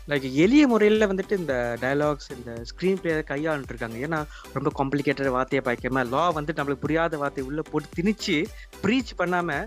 லைக் 0.08 0.24
எளிய 0.44 0.62
முறையில 0.68 1.06
வந்துட்டு 1.06 1.34
இந்த 1.36 1.54
டயலாக்ஸ் 1.80 2.30
இந்த 2.36 2.52
ஸ்கிரீன் 2.70 3.00
பிளே 3.00 3.12
கையாண்டுட்டு 3.28 3.72
இருக்காங்க 3.74 3.98
ஏன்னா 4.06 4.18
ரொம்ப 4.52 4.70
காம்ப்ளிகேட்டட் 4.78 5.36
வார்த்தையை 5.36 5.62
பாய்க்காம 5.66 6.04
லா 6.04 6.28
வந்து 6.38 6.52
நம்மளுக்கு 6.52 6.84
புரியாத 6.86 7.16
வார்த்தையை 7.16 7.46
உள்ள 7.50 7.62
போட்டு 7.62 7.88
திணிச்சு 7.98 8.36
ப்ரீச் 8.82 9.12
பண்ணாம 9.18 9.58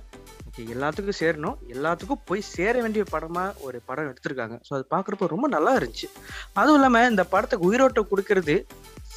எல்லாத்துக்கும் 0.73 1.19
சேரணும். 1.19 1.55
எல்லாத்துக்கும் 1.67 2.21
போய் 2.25 2.41
சேர 2.49 2.81
வேண்டிய 2.81 3.03
படமா 3.11 3.53
ஒரு 3.59 3.81
படம் 3.85 4.09
எடுத்திருக்காங்க. 4.11 4.57
ஸோ 4.67 4.73
அது 4.77 4.85
பார்க்குறப்போ 4.89 5.27
ரொம்ப 5.27 5.47
நல்லா 5.47 5.71
இருந்துச்சு. 5.77 6.07
அதுவும் 6.53 6.77
இல்லாம 6.79 7.01
இந்த 7.09 7.23
படத்துக்கு 7.23 7.67
உயிரோட்டம் 7.69 8.11
கொடுக்கறது 8.11 8.55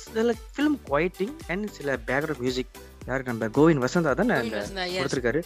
சில 0.04 0.34
ஃபிலிம் 0.52 0.78
குவைட்டிங் 0.88 1.34
அண்ட் 1.48 1.66
சில 1.70 1.98
பேக்ரவுண்ட் 2.08 2.38
மியூசிக் 2.38 2.72
யாரு 3.06 3.22
நம்ம? 3.22 3.46
கோவிந்த் 3.48 3.84
வசந்தா 3.84 4.14
தானே. 4.14 4.34
கொடுத்துருக்காரு. 4.98 5.40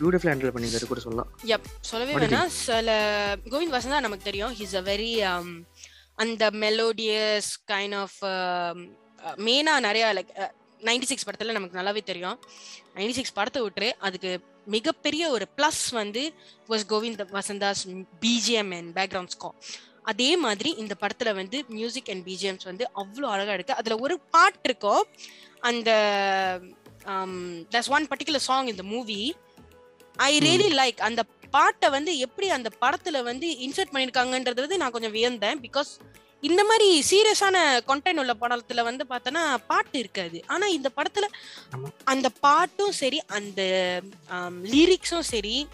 பியூட்டிஃபுல் 0.00 0.30
ஹேண்டில் 0.32 0.54
பண்ணியிருக்காரு 0.54 0.90
கூட 0.92 1.00
சொல்லலாம். 1.06 1.30
Yep, 1.52 1.64
சொல்லவே 1.90 2.14
வேணாம். 2.14 2.52
சில 2.66 2.90
கோவிந்த் 3.52 3.76
வசந்தா 3.78 4.04
நமக்கு 4.06 4.28
தெரியும். 4.30 4.54
ஹிஸ் 4.60 4.76
அ 4.80 4.84
வெரி 4.90 5.10
அந்த 6.22 6.44
மெலோடியஸ் 6.64 7.50
கைண்ட் 7.72 7.96
ஆஃப் 8.02 8.18
மெயினா 9.46 9.74
நிறைய 9.88 10.04
லைக் 10.16 10.32
நைன்டி 10.88 11.06
சிக்ஸ் 11.10 11.26
படத்துல 11.28 11.54
நமக்கு 11.56 11.78
நல்லாவே 11.78 12.02
தெரியும். 12.10 12.38
நைன்டி 12.96 13.14
சிக்ஸ் 13.18 13.36
படத்தை 13.38 13.60
விட்டுரு 13.62 13.90
அதுக்கு 14.08 14.30
மிகப்பெரிய 14.74 15.24
ஒரு 15.36 15.46
ப்ளஸ் 15.56 15.84
வந்து 16.00 16.22
was 16.70 16.84
Govind 16.92 17.22
Vasantha's 17.38 17.82
BGM 18.24 18.72
and 18.78 18.90
background 18.98 19.34
score 19.36 19.50
அதே 20.10 20.28
மாதிரி 20.44 20.70
இந்த 20.82 20.94
படத்துல 21.02 21.30
வந்து 21.38 21.58
மியூசிக் 21.76 22.10
அண்ட் 22.12 22.24
பிஜிஎம்ஸ் 22.28 22.66
வந்து 22.70 22.84
அவ்வளோ 23.00 23.26
அழகா 23.34 23.52
இருக்கு. 23.56 23.74
அதுல 23.80 23.96
ஒரு 24.06 24.14
பாட்டு 24.34 24.66
இருக்கும். 24.68 25.02
அந்த 25.70 25.90
தஸ் 27.74 27.90
ஒன் 27.96 28.06
பர்டிகுலர் 28.12 28.46
சாங் 28.48 28.70
இந்த 28.72 28.84
மூவி 28.92 29.18
ஐ 30.16 30.38
ரியலி 30.38 30.70
லைக் 30.76 31.00
அந்த 31.00 31.22
பாட்டை 31.50 31.90
வந்து 31.90 32.18
எப்படி 32.18 32.48
அந்த 32.48 32.70
படத்துல 32.80 33.22
வந்து 33.22 33.46
இன்சர்ட் 33.50 33.94
பண்ணிருக்காங்கன்றது 33.94 34.76
நான் 34.76 34.90
கொஞ்சம் 34.90 35.14
வியந்தேன். 35.14 35.60
பிகாஸ் 35.60 35.90
இந்த 36.40 36.64
மாதிரி 36.64 37.04
சீரியஸான 37.10 37.56
கண்டென்ட் 37.86 38.18
உள்ள 38.18 38.34
படத்துல 38.40 38.82
வந்து 38.82 39.06
பார்த்தோன்னா 39.08 39.54
பாட்டு 39.66 39.98
இருக்காது. 39.98 40.42
ஆனா 40.46 40.66
இந்த 40.66 40.90
படத்துல. 40.96 41.26
அந்த 42.04 42.28
பாட்டும் 42.28 42.92
சரி 42.92 43.20
அந்த 43.26 43.62
லிரிக்ஸும் 44.62 45.28
சரி 45.34 45.68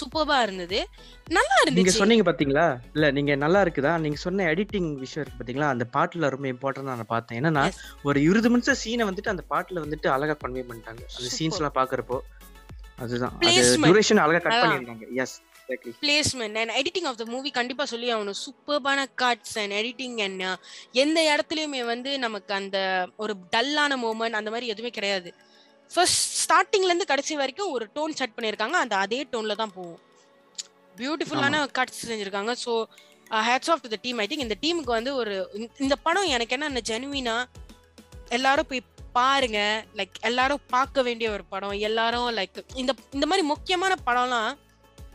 சூப்பர்பா 0.00 0.42
இருந்தது. 0.42 0.86
நல்லா 1.28 1.62
நீங்க 1.64 1.80
இருந்துச்சு. 1.80 1.94
சொன்னீங்க 1.94 2.32
பாத்தீங்களா? 2.32 2.78
இல்ல 2.94 3.10
நீங்க 3.10 3.34
நல்லா 3.34 3.62
இருக்குதா? 3.62 3.98
நீங்க 3.98 4.16
சொன்ன 4.16 4.44
எடிட்டிங் 4.44 4.94
விஷயம் 4.94 5.26
இருக்கு 5.26 5.38
பாத்தீங்களா? 5.38 5.68
அந்த 5.68 5.86
பாட்டுல 5.92 6.28
ரொம்ப 6.28 6.48
இம்பார்ட்டன்ட் 6.48 6.82
நான் 6.82 7.06
பார்த்தேன். 7.06 7.44
என்னன்னா. 7.44 7.72
ஒரு 8.02 8.22
இருபது 8.22 8.50
நிமிஷம் 8.50 8.76
சீனை 8.84 9.12
வந்துட்டு 9.12 9.28
அந்த 9.28 9.44
பாட்டுல 9.50 9.82
வந்துட்டு 9.86 10.06
அழகா 10.06 10.32
கன்வே 10.32 10.64
பண்ணிட்டாங்க. 10.68 11.02
அந்த. 11.18 11.28
சீன்ஸ் 11.38 11.54
எல்லாம் 11.54 11.74
பாக்குறப்போ. 11.74 12.20
அதுதான். 12.96 13.32
அது 13.38 13.50
Placement. 13.50 13.86
டியூரேஷன் 13.86 14.16
அழகா 14.16 14.38
கட் 14.38 14.52
அதான். 14.52 14.66
பண்ணிருந்தாங்க 14.66 15.14
yes 15.14 15.40
exactly 15.68 15.92
placement 16.00 16.54
and 16.54 16.70
editing 16.70 17.04
of 17.04 17.16
the 17.16 17.24
movie 17.24 17.50
கண்டிப்பா 17.50 17.84
சொல்லி 17.84 18.14
ஆகணும். 18.14 18.34
சூப்பர்பான 18.44 19.06
கட்ஸ் 19.18 19.58
அண்ட் 19.58 19.72
எடிட்டிங் 19.72 20.22
அண்ட் 20.24 20.58
எந்த 20.92 21.36
இடத்துலயுமே 21.36 21.84
வந்து 21.84 22.18
நமக்கு 22.18 22.54
அந்த 22.54 23.06
ஒரு 23.16 23.34
டல்லான 23.56 23.96
மூமெண்ட் 23.96 24.30
அந்த 24.30 24.50
மாதிரி 24.50 24.66
எதுவுமே 24.66 24.90
கிடையாது. 24.90 25.34
ஃபர்ஸ்ட் 25.94 26.52
ஸ்டார்டிங்ல 26.52 26.84
இருந்து 26.84 27.06
கடைசி 27.06 27.36
வரைக்கும் 27.36 27.70
ஒரு 27.70 27.88
டோன் 27.94 28.14
செட் 28.14 28.30
பண்ணிருக்காங்க 28.36 28.70
அந்த 28.70 28.96
அதே 28.96 29.26
டோன்ல 29.32 29.56
தான் 29.56 29.72
போகும். 29.72 30.00
பியூட்டிஃபுல்லான 30.96 31.68
கட்ஸ் 31.78 32.06
செஞ்சிருக்காங்க. 32.06 32.54
So 32.64 32.84
hats 33.30 33.70
off 33.70 33.80
to 33.80 33.88
the 33.88 33.98
team 34.02 34.18
I 34.18 34.26
think 34.26 34.38
இந்த 34.38 34.56
டீமுக்கு 34.62 34.94
வந்து 34.98 35.14
ஒரு 35.14 35.50
இந்த- 35.54 35.70
இந்த 35.78 35.96
படம் 35.96 36.24
எனக்கு 36.24 36.60
என்ன 36.60 36.80
ஜெனுவினா 36.88 37.44
எல்லாரும் 38.28 38.66
போய் 38.68 38.82
பாருங்க 39.12 39.58
லைக் 39.96 40.18
எல்லாரும் 40.20 40.60
பார்க்க 40.68 41.02
வேண்டிய 41.02 41.30
ஒரு 41.30 41.44
படம். 41.44 41.76
எல்லாரும் 41.80 42.28
லைக் 42.36 42.60
இந்த 42.74 42.92
இந்த 43.10 43.26
மாதிரி 43.26 43.46
முக்கியமான 43.46 43.96
படம்லாம் 44.06 44.52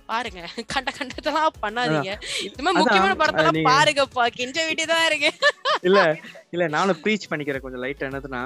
பாருங்க. 0.07 0.41
கண்ட 0.73 0.89
கண்டதெல்லாம் 0.91 1.55
பண்ணாதீங்க. 1.61 2.11
இந்த 2.43 2.61
மாதிரி 2.63 2.79
முக்கியமான 2.79 3.15
படத்தெல்லாம் 3.15 3.67
பாருங்கப்பா 3.69 4.25
கெஞ்ச 4.37 4.57
வேண்டியதான் 4.67 5.05
இருக்கு 5.05 5.29
இல்ல 5.87 5.99
இல்ல 6.49 6.67
நானும் 6.67 7.01
ப்ரீச் 7.03 7.29
பண்ணிக்கிறேன் 7.29 7.59
கொஞ்சம் 7.59 7.83
லைட்டா 7.83 8.07
என்னதுன்னா 8.09 8.41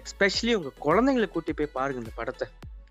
எஸ்பெஷலி 0.00 0.54
உங்க 0.54 0.72
குழந்தைங்களை 0.80 1.28
கூட்டி 1.30 1.52
போய் 1.52 1.76
பாருங்க 1.76 2.00
இந்த 2.00 2.14
படத்தை. 2.14 2.48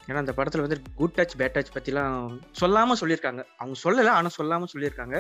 ஏன்னா 0.08 0.16
அந்த 0.16 0.34
படத்துல 0.38 0.64
வந்து 0.66 0.82
குட் 0.96 1.16
டச் 1.18 1.36
பேட் 1.38 1.56
டச் 1.58 1.74
பத்திலாம் 1.76 2.20
சொல்லாம 2.60 2.96
சொல்லியிருக்காங்க. 3.02 3.42
அவங்க 3.58 3.78
சொல்லல 3.84 4.10
ஆனா 4.10 4.30
சொல்லாம 4.38 4.70
சொல்லியிருக்காங்க. 4.74 5.18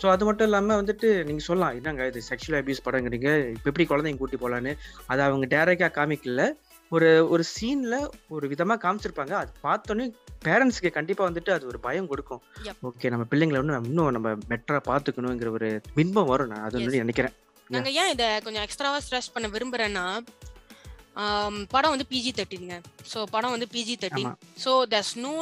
ஸோ 0.00 0.06
அது 0.14 0.24
மட்டும் 0.28 0.48
இல்லாம 0.48 0.76
வந்துட்டு 0.80 1.08
நீங்க 1.28 1.42
சொல்லலாம். 1.46 1.74
என்னங்க 1.78 2.06
இது 2.10 2.20
செக்ஷுவல் 2.30 2.58
அபியூஸ் 2.60 2.86
படங்கிறீங்க? 2.86 3.30
இப்போ 3.54 3.68
எப்படி 3.70 3.86
குழந்தைங்க 3.90 4.20
கூட்டி 4.22 4.38
போலான்னு? 4.44 4.72
அதை 5.12 5.24
அவங்க 5.28 5.46
டேரக்டா 5.54 5.88
காமிக்கல. 5.98 6.44
ஒரு 6.92 7.08
ஒரு 7.32 7.42
சீன்ல 7.54 7.96
ஒரு 8.34 8.46
விதமா 8.52 8.74
காமிச்சிருப்பாங்க. 8.84 9.34
அது 9.42 9.50
பார்த்தோன்னே 9.66 10.06
பேரண்ட்ஸ்க்கு 10.46 10.90
கண்டிப்பா 10.96 11.22
வந்துட்டு 11.28 11.50
அது 11.56 11.64
ஒரு 11.72 11.78
பயம் 11.86 12.08
கொடுக்கும். 12.12 12.40
ஓகே 12.88 13.10
நம்ம 13.14 13.26
பிள்ளைங்களை 13.32 13.60
நம்ம 13.68 13.90
இன்னும் 13.90 14.14
நம்ம 14.16 14.30
பெட்டரா 14.52 14.80
பாத்துக்கணுங்கிற 14.90 15.50
ஒரு 15.58 15.68
பின்பம் 15.98 16.30
வரும் 16.32 16.50
நான். 16.52 16.64
அது 16.68 16.78
வந்து 16.80 17.04
நினைக்கிறேன். 17.04 17.34
நாங்க 17.70 17.90
ஏன் 18.02 18.12
இத 18.14 18.24
கொஞ்சம் 18.44 18.64
எக்ஸ்ட்ராவா 18.66 19.00
ஸ்ட்ரெஸ் 19.06 19.34
பண்ண 19.36 19.48
விரும்புறேன்னா 19.56 20.06
ஆம், 21.22 21.56
படம் 21.72 21.92
வந்து 21.92 22.06
பிஜி 22.10 22.30
தேர்ட்டின்ங்க 22.36 22.74
ஸோ 23.12 23.18
படம் 23.32 23.52
வந்து 23.54 23.66
PG 23.72 23.94
thirteen. 24.02 24.34
So 24.64 24.70
thus 24.92 25.10
no 25.24 25.32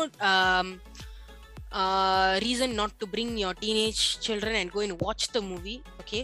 reason 2.38 2.74
not 2.74 2.96
to 2.98 3.06
bring 3.06 3.34
your 3.38 3.58
teenage 3.60 4.00
children 4.26 4.58
and 4.60 4.72
go 4.72 4.82
in 4.82 4.96
watch 4.98 5.26
the 5.30 5.40
movie 5.42 5.74
okay 5.98 6.20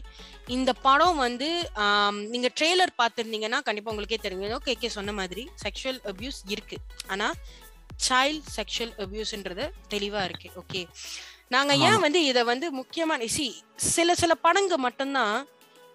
இந்த 0.48 0.72
படம் 0.82 1.16
வந்து 1.16 1.48
ஆம், 1.84 2.20
நீங்க 2.32 2.48
ட்ரெய்லர் 2.58 2.92
பார்த்துருந்தீங்கன்னா 2.98 3.60
கண்டிப்பா 3.62 3.90
உங்களுக்கே 3.90 4.18
தெரியும். 4.18 4.56
ஓகே 4.58 4.74
கே 4.74 4.88
சொன்ன 4.88 5.12
மாதிரி 5.12 5.44
செக்ஷுவல் 5.64 6.00
அபியூஸ் 6.04 6.40
இருக்கு. 6.48 6.76
ஆனா 7.08 7.28
சைல்ட் 8.00 8.48
செக்ஷுவல் 8.56 8.94
அபியூஸ்ன்றது 8.98 9.64
தெளிவா 9.90 10.22
இருக்கு 10.24 10.50
ஓகே 10.56 10.80
நாங்க 11.50 11.72
ஏன் 11.86 12.00
வந்து 12.00 12.24
இத 12.24 12.44
வந்து 12.44 12.66
முக்கியமான 12.72 13.26
சி 13.28 13.46
சில 13.88 14.14
சில 14.14 14.34
படங்க 14.44 14.76
மட்டும்தான் 14.78 15.36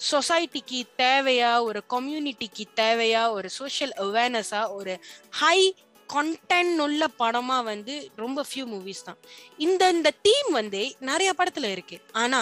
சொசைட்டிக்கு 0.03 0.79
தேவையா 0.97 1.61
ஒரு 1.61 1.83
கம்யூனிட்டிக்கு 1.89 2.65
தேவையா 2.75 3.23
ஒரு 3.31 3.49
சோஷியல் 3.49 3.93
அவேர்னஸா 3.97 4.61
ஒரு 4.71 4.93
ஹை 5.33 5.57
கண்டென்ட் 6.13 6.81
உள்ள 6.85 7.03
படமா 7.21 7.57
வந்து 7.71 7.95
ரொம்ப 8.23 8.45
ஃபியூ 8.49 8.65
மூவிஸ் 8.73 9.05
தான். 9.07 9.19
இந்த 9.65 9.83
இந்த 9.95 10.09
தீம் 10.27 10.49
வந்து 10.59 10.81
நிறைய 11.09 11.31
படத்துல 11.39 11.69
இருக்கு. 11.75 11.99
ஆனா 12.23 12.41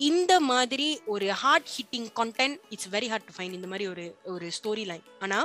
இந்த 0.00 0.32
மாதிரி 0.50 0.88
ஒரு 1.14 1.26
heart 1.42 1.70
hitting 1.76 2.08
content 2.20 2.58
it's 2.74 2.90
very 2.94 3.08
hard 3.12 3.28
to 3.28 3.34
find 3.36 3.54
இந்த 3.58 3.68
மாதிரி 3.72 3.86
ஒரு 3.92 4.04
ஒரு 4.32 4.46
ஸ்டோரி 4.58 4.84
லைன் 4.90 5.06
ஆனா 5.24 5.38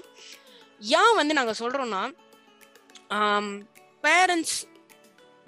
ஏன் 1.00 1.16
வந்து 1.20 1.33
நாங்க 1.40 1.53
சொல்றோம்னா 1.62 2.01
பேரண்ட்ஸ் 4.03 4.57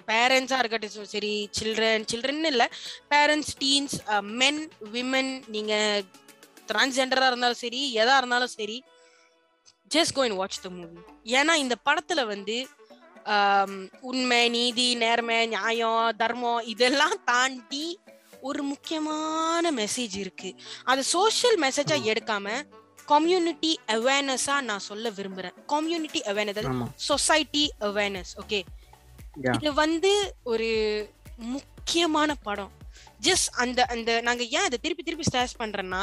பேரண்ட்ஸாக 0.08 0.62
இருக்கட்டும் 0.62 1.12
சரி 1.14 1.32
சில்ட்ரன் 1.58 2.06
சில்ட்ரன் 2.12 2.50
இல்லை 2.52 2.66
பேரண்ட்ஸ் 3.12 3.52
டீன்ஸ் 3.62 3.96
மென் 4.42 4.62
விமன் 4.94 5.32
நீங்கள் 5.54 6.02
டிரான்ஸ்ஜெண்டராக 6.70 7.30
இருந்தாலும் 7.30 7.62
சரி 7.64 7.80
எதாக 8.02 8.20
இருந்தாலும் 8.20 8.54
சரி 8.58 8.76
just 9.90 10.14
go 10.16 10.22
and 10.22 10.38
watch 10.40 10.60
the 10.64 10.70
movie 10.76 11.00
ஏன்னா 11.38 11.54
இந்த 11.64 11.74
படத்துல 11.88 12.20
வந்து 12.26 12.56
உண்மை 14.10 14.48
நீதி 14.48 14.86
நேர்மை 15.02 15.46
நியாயம் 15.46 16.16
தர்மம் 16.16 16.66
இதெல்லாம் 16.72 17.16
தாண்டி 17.24 17.84
ஒரு 18.48 18.62
முக்கியமான 18.62 19.70
மெசேஜ் 19.72 20.16
இருக்கு. 20.22 20.50
அது 20.84 21.02
சோஷியல் 21.04 21.58
மெசேஜா 21.62 21.96
எடுக்காம 22.12 22.46
கம்யூனிட்டி 23.12 23.70
அவேர்னஸா 23.86 24.56
நான் 24.68 24.86
சொல்ல 24.88 25.10
விரும்புறேன். 25.10 25.56
Community 25.66 26.20
awareness 26.30 26.92
society 27.08 27.64
awareness 27.80 28.32
okay. 28.42 28.60
இது 29.56 29.72
வந்து 29.82 30.12
ஒரு 30.52 30.70
முக்கியமான 31.54 32.34
படம். 32.48 32.72
ஜஸ்ட் 33.28 33.48
அந்த 33.64 33.80
அந்த 33.94 34.10
நாங்க 34.28 34.42
ஏன் 34.56 34.66
அதை 34.68 34.78
திருப்பி 34.84 35.02
திருப்பி 35.02 35.28
ஸ்டாஷ் 35.30 35.60
பண்றேன்னா 35.62 36.02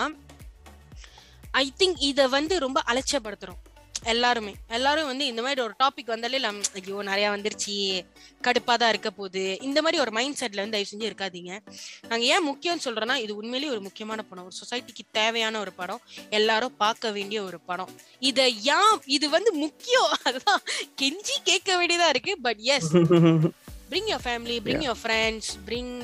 ஐ 1.64 1.66
திங்க் 1.80 2.00
இத 2.12 2.28
வந்து 2.38 2.54
ரொம்ப 2.66 2.80
அலட்சியப்படுத்துறோம். 2.88 3.62
எல்லாருமே. 4.04 4.56
எல்லாரும் 4.68 5.06
வந்து 5.06 5.26
இந்த 5.26 5.42
மாதிரி 5.42 5.62
ஒரு 5.62 5.74
டாபிக் 5.84 6.06
வந்தாலே 6.06 6.44
ஐயோ 6.74 7.02
நிறைய 7.02 7.30
வந்துருச்சு. 7.30 8.06
கடுப்பா 8.42 8.74
தான் 8.74 8.90
இருக்க 8.90 9.12
போகுது. 9.12 9.58
இந்த 9.62 9.82
மாதிரி 9.82 10.02
ஒரு 10.02 10.12
மைண்ட் 10.12 10.38
செட்ல 10.40 10.56
வந்து 10.56 10.78
தயவு 10.78 10.90
செஞ்சு 10.92 11.14
இருக்காதீங்க. 11.14 11.60
நாங்க 12.08 12.26
ஏன் 12.26 12.50
முக்கியம்னு 12.50 12.88
சொல்றோம்னா 12.88 13.16
இது 13.16 13.36
உண்மையிலேயே 13.36 13.72
ஒரு 13.72 13.82
முக்கியமான 13.82 14.22
படம். 14.22 14.44
ஒரு 14.44 14.54
சொசைட்டிக்கு 14.62 15.06
தேவையான 15.12 15.60
ஒரு 15.60 15.74
படம். 15.74 16.02
எல்லாரும் 16.30 16.78
பார்க்க 16.78 17.12
வேண்டிய 17.12 17.44
ஒரு 17.44 17.60
படம். 17.60 17.90
இத 18.20 18.50
ஏன் 18.50 19.02
இது 19.06 19.30
வந்து 19.30 19.54
முக்கியம். 19.54 20.10
அதுதான் 20.24 20.62
கெஞ்சி 21.02 21.36
கேட்க 21.44 21.86
வேண்டியதா 21.86 22.10
இருக்கு 22.10 22.42
but 22.42 22.58
yes 22.58 22.92
bring 23.92 24.10
your 24.10 24.24
family 24.26 24.58
bring 24.66 24.84
your 24.88 25.00
friends 25.00 25.50
bring 25.68 25.96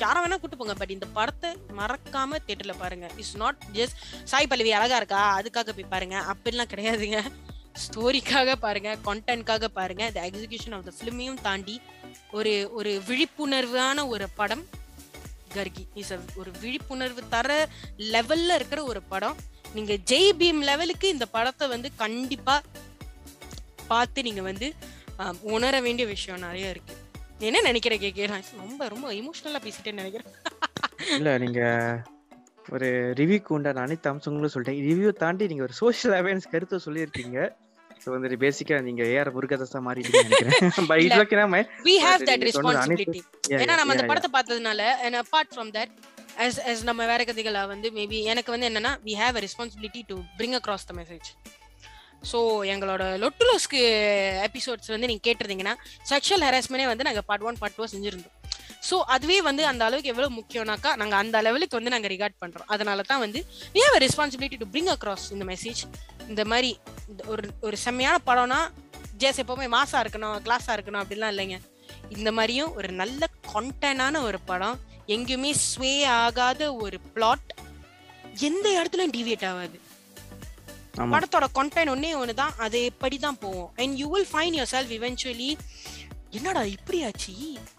யாரை 0.00 0.18
வேணா 0.22 0.36
கூட்டு 0.42 0.56
போங்க 0.60 0.74
பட் 0.80 0.92
இந்த 0.94 1.06
படத்தை 1.18 1.50
மறக்காம 1.80 2.38
தியேட்டர்ல 2.46 2.74
பாருங்க. 2.80 3.06
It's 3.20 3.36
not 3.42 3.60
just 3.76 3.98
Sai 4.30 4.48
Pallavi 4.52 4.72
அழகா 4.78 4.96
இருக்கா? 5.00 5.20
அதுக்காக 5.40 5.74
போய் 5.76 5.92
பாருங்க. 5.92 6.16
அப்படிலாம் 6.32 6.70
கிடையாதுங்க. 6.72 7.20
ஸ்டோரிக்காக 7.84 8.56
பாருங்க 8.64 8.90
கண்டென்ட்காக 9.08 9.70
பாருங்க. 9.78 10.04
த 10.16 10.26
எக்ஸிகியூஷன் 10.30 10.74
ஆஃப் 10.78 10.86
த 10.88 10.92
ஃபிலிமையும் 10.98 11.40
தாண்டி 11.46 11.76
ஒரு 12.38 12.54
ஒரு 12.78 12.92
விழிப்புணர்வான 13.08 14.06
ஒரு 14.14 14.28
படம் 14.40 14.64
கர்கி. 15.56 15.86
இஸ் 16.02 16.12
ஒரு 16.40 16.50
விழிப்புணர்வு 16.62 17.24
தர 17.34 17.58
லெவல்ல 18.14 18.56
இருக்கிற 18.60 18.82
ஒரு 18.92 19.02
படம். 19.12 19.36
நீங்க 19.76 19.94
ஜெய் 20.12 20.30
பீம் 20.42 20.62
லெவலுக்கு 20.70 21.08
இந்த 21.16 21.28
படத்தை 21.36 21.68
வந்து 21.74 21.90
கண்டிப்பா 22.04 22.56
பார்த்து 23.92 24.28
நீங்க 24.28 24.44
வந்து 24.52 24.68
உணர 25.54 25.74
வேண்டிய 25.86 26.06
விஷயம் 26.14 26.44
நிறைய 26.46 26.74
இருக்கு. 26.74 26.94
என்ன 27.40 27.58
நினைக்கிற 27.66 27.94
கேக்கே 28.02 28.28
நான் 28.30 28.46
ரொம்ப 28.62 28.82
ரொம்ப 28.92 29.06
இமோஷனலா 29.18 29.60
பேசிட்டேன்னு 29.64 30.00
நினைக்கிறேன். 30.02 30.30
இல்ல 31.16 31.30
நீங்க 31.38 31.60
ஒரு 32.68 32.88
ரிவ்யூக்கு 33.20 33.50
உண்டான 33.56 33.82
அனைத்து 33.86 34.10
அம்சங்களும் 34.12 34.52
சொல்லிட்டேன் 34.54 34.80
ரிவ்யூ 34.88 35.10
தாண்டி 35.22 35.44
நீங்க 35.52 35.64
ஒரு 35.68 35.74
சோஷியல் 35.80 36.16
அவேர்னஸ் 36.18 36.52
கருத்தை 36.54 36.78
சொல்லியிருக்கீங்க. 36.86 37.38
ஸோ 38.02 38.08
வந்துட்டு 38.14 38.38
பேசிக்கா 38.42 38.76
நீங்க 38.88 39.02
ஏஆர் 39.12 39.30
முருகதாஸா 39.36 39.80
மாறிட்டீங்க 39.86 40.22
நினைக்கிறேன். 40.26 40.58
பை 40.90 40.98
இல்ல. 41.00 41.06
இட்ஸ் 41.08 41.22
ஓகே 41.24 41.38
நாம 41.40 41.62
வி 41.88 41.94
ஹேவ் 42.06 42.24
தட் 42.30 42.44
ரெஸ்பான்சிபிலிட்டி 42.48 43.20
ஏன்னா 43.56 43.76
நம்ம 43.80 43.94
அந்த 43.96 44.06
படத்தை 44.10 44.30
பார்த்ததுனால 44.36 44.82
and 45.06 45.18
apart 45.22 45.52
from 45.54 45.72
that 45.78 45.94
as 46.44 46.56
as 46.70 46.80
நம்ம 46.88 47.06
வேற 47.10 47.22
கதைகளா 47.28 47.62
வந்து 47.70 47.88
மேபி 47.96 48.18
எனக்கு 48.32 48.50
வந்து 48.54 48.68
என்னன்னா 48.70 48.92
we 49.06 49.14
have 49.22 49.38
a 49.38 49.44
responsibility 49.46 50.02
to 50.10 50.16
bring 50.38 50.56
across 50.58 50.88
the 50.90 50.94
message 51.00 51.28
so 52.22 52.38
எங்களோட 52.72 53.02
லொட்டுலோஸ்க்கு 53.24 53.80
எபிசோட்ஸ் 54.46 54.90
வந்து 54.94 55.08
நீங்கள் 55.10 55.26
கேட்டிருந்தீங்கன்னா 55.28 55.74
செக்ஷுவல் 56.10 56.44
ஹராஸ்மெண்டே 56.48 56.88
வந்து 56.92 57.06
நாங்கள் 57.08 57.26
பார்ட் 57.28 57.46
ஒன் 57.50 57.60
பார்ட் 57.60 57.76
டூ 57.78 57.86
செஞ்சுருந்தோம். 57.94 58.34
ஸோ 58.88 58.96
அதுவே 59.14 59.38
வந்து 59.48 59.62
அந்த 59.70 59.82
அளவுக்கு 59.86 60.12
எவ்வளோ 60.12 60.28
முக்கியம்னாக்கா 60.38 60.90
நாங்கள் 61.00 61.20
அந்த 61.22 61.36
லெவலுக்கு 61.46 61.78
வந்து 61.78 61.92
நாங்கள் 61.94 62.12
ரிகார்ட் 62.14 62.36
பண்ணுறோம் 62.42 62.68
அதனால 62.74 63.02
தான் 63.10 63.22
வந்து 63.24 63.40
we 63.74 63.80
have 63.84 63.96
responsibility 64.04 64.58
to 64.62 64.68
bring 64.74 64.90
across 64.94 65.26
இந்த 65.36 65.46
மெசேஜ் 65.52 65.80
இந்த 66.28 66.44
மாதிரி 66.52 66.70
இந்த 67.10 67.22
ஒரு 67.32 67.48
ஒரு 67.68 67.78
செம்மையான 67.86 68.18
படம்னா 68.28 68.60
ஜேஸ் 69.22 69.40
எப்பவுமே 69.42 69.68
மாசா 69.76 70.00
இருக்கணும் 70.04 70.36
கிளாஸாக 70.46 70.76
இருக்கணும் 70.76 71.02
அப்படிலாம் 71.02 71.32
இல்லைங்க. 71.34 71.56
இந்த 72.16 72.30
மாதிரியும் 72.36 72.74
ஒரு 72.78 72.90
நல்ல 73.00 73.22
கண்டனான 73.52 74.20
ஒரு 74.28 74.38
படம் 74.50 74.78
எங்கேயுமே 75.14 75.50
ஸ்வே 75.68 75.92
ஆகாத 76.22 76.62
ஒரு 76.84 76.98
பிளாட் 77.14 77.50
எந்த 78.48 78.66
இடத்துலையும் 78.78 79.14
டிவியேட் 79.16 79.46
ஆகாது. 79.50 79.76
படத்தோட 81.14 81.46
கண்டென்ட் 81.58 81.92
ஒன்னே 81.94 82.10
ஒண்ணுதான் 82.20 82.54
அது 82.58 82.78
எப்படிதான் 82.90 83.40
போவோம் 83.44 83.70
and 83.82 83.94
you 84.00 84.08
will 84.14 84.28
find 84.32 84.56
yourself 84.74 84.92
eventually 84.98 85.50
என்னடா 86.38 86.62
இப்படி 86.76 86.98
ஆச்சு 87.04 87.34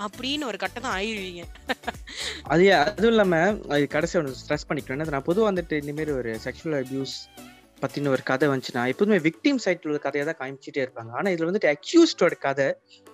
அப்படின்னு 0.05 0.43
ஒரு 0.45 0.57
கட்டம் 0.57 0.85
தான் 0.85 0.95
ஆயிடுவீங்க. 0.99 1.41
அது 2.53 2.63
அதுவும் 2.77 3.13
இல்லாம 3.13 3.39
அது 3.73 3.83
கடைசி 3.87 4.17
ஒன்று 4.19 4.39
ஸ்ட்ரெஸ் 4.39 4.67
பண்ணிக்கணும் 4.69 4.97
என்னது 4.97 5.15
நான் 5.15 5.27
பொதுவாக 5.29 5.49
வந்துட்டு 5.51 5.77
இந்த 5.81 5.93
மாதிரி 5.93 6.13
ஒரு 6.21 6.31
செக்ஷுவல் 6.45 6.77
அபியூஸ் 6.79 7.15
பத்தின 7.83 8.11
ஒரு 8.15 8.23
கதை 8.23 8.45
வந்துச்சுன்னா 8.49 8.83
எப்போதுமே 8.93 9.19
விக்டிம் 9.27 9.61
சைட்ல 9.65 9.89
உள்ள 9.91 9.99
கதையை 10.05 10.23
தான் 10.25 10.39
காமிச்சிட்டே 10.41 10.81
இருப்பாங்க. 10.85 11.11
ஆனா 11.11 11.29
இதுல 11.33 11.49
வந்துட்டு 11.49 11.71
அக்யூஸ்டோட 11.73 12.37
கதை 12.47 12.67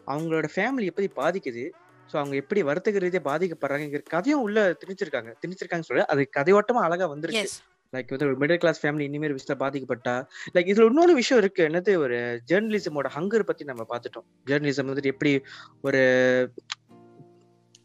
அவங்களோட 0.08 0.48
ஃபேமிலி 0.56 0.88
எப்படி 0.92 1.10
பாதிக்குது. 1.22 1.66
ஸோ 2.10 2.16
அவங்க 2.22 2.36
எப்படி 2.42 2.62
வருத்தக 2.62 3.00
ரீதியா 3.06 3.22
பாதிக்கப்படுறாங்கிற 3.30 4.02
கதையும் 4.16 4.44
உள்ள 4.48 4.60
திணிச்சிருக்காங்க. 4.82 5.32
திணிச்சிருக்காங்க 5.44 5.88
சொல்ல 5.90 6.06
அது 6.14 6.24
கதையோட்டமா 6.38 6.82
அழகா 6.88 7.08
வந்திருக்கு. 7.14 7.46
எஸ் 7.48 7.60
லைக் 7.96 8.10
வந்து 8.10 8.26
ஒரு 8.26 8.38
மிடில் 8.38 8.58
கிளாஸ் 8.58 8.86
ஃபேமிலி 8.86 9.00
இனிமேல் 9.00 9.34
விஷயத்துல 9.34 9.60
பாதிக்கப்பட்டா 9.60 10.26
லைக் 10.54 10.72
இதுல 10.72 10.86
இன்னொரு 10.86 11.14
விஷயம் 11.14 11.44
இருக்கு. 11.44 11.68
என்னது 11.68 11.98
ஒரு 11.98 12.42
ஜேர்னலிசமோட 12.52 13.10
ஹங்கர் 13.16 13.44
பத்தி 13.44 13.64
நம்ம 13.64 13.86
பார்த்துட்டோம். 13.90 14.50
ஜேர்னலிசம் 14.50 14.90
வந்துட்டு 14.92 15.04
எப்படி 15.04 15.42
ஒரு 15.82 16.02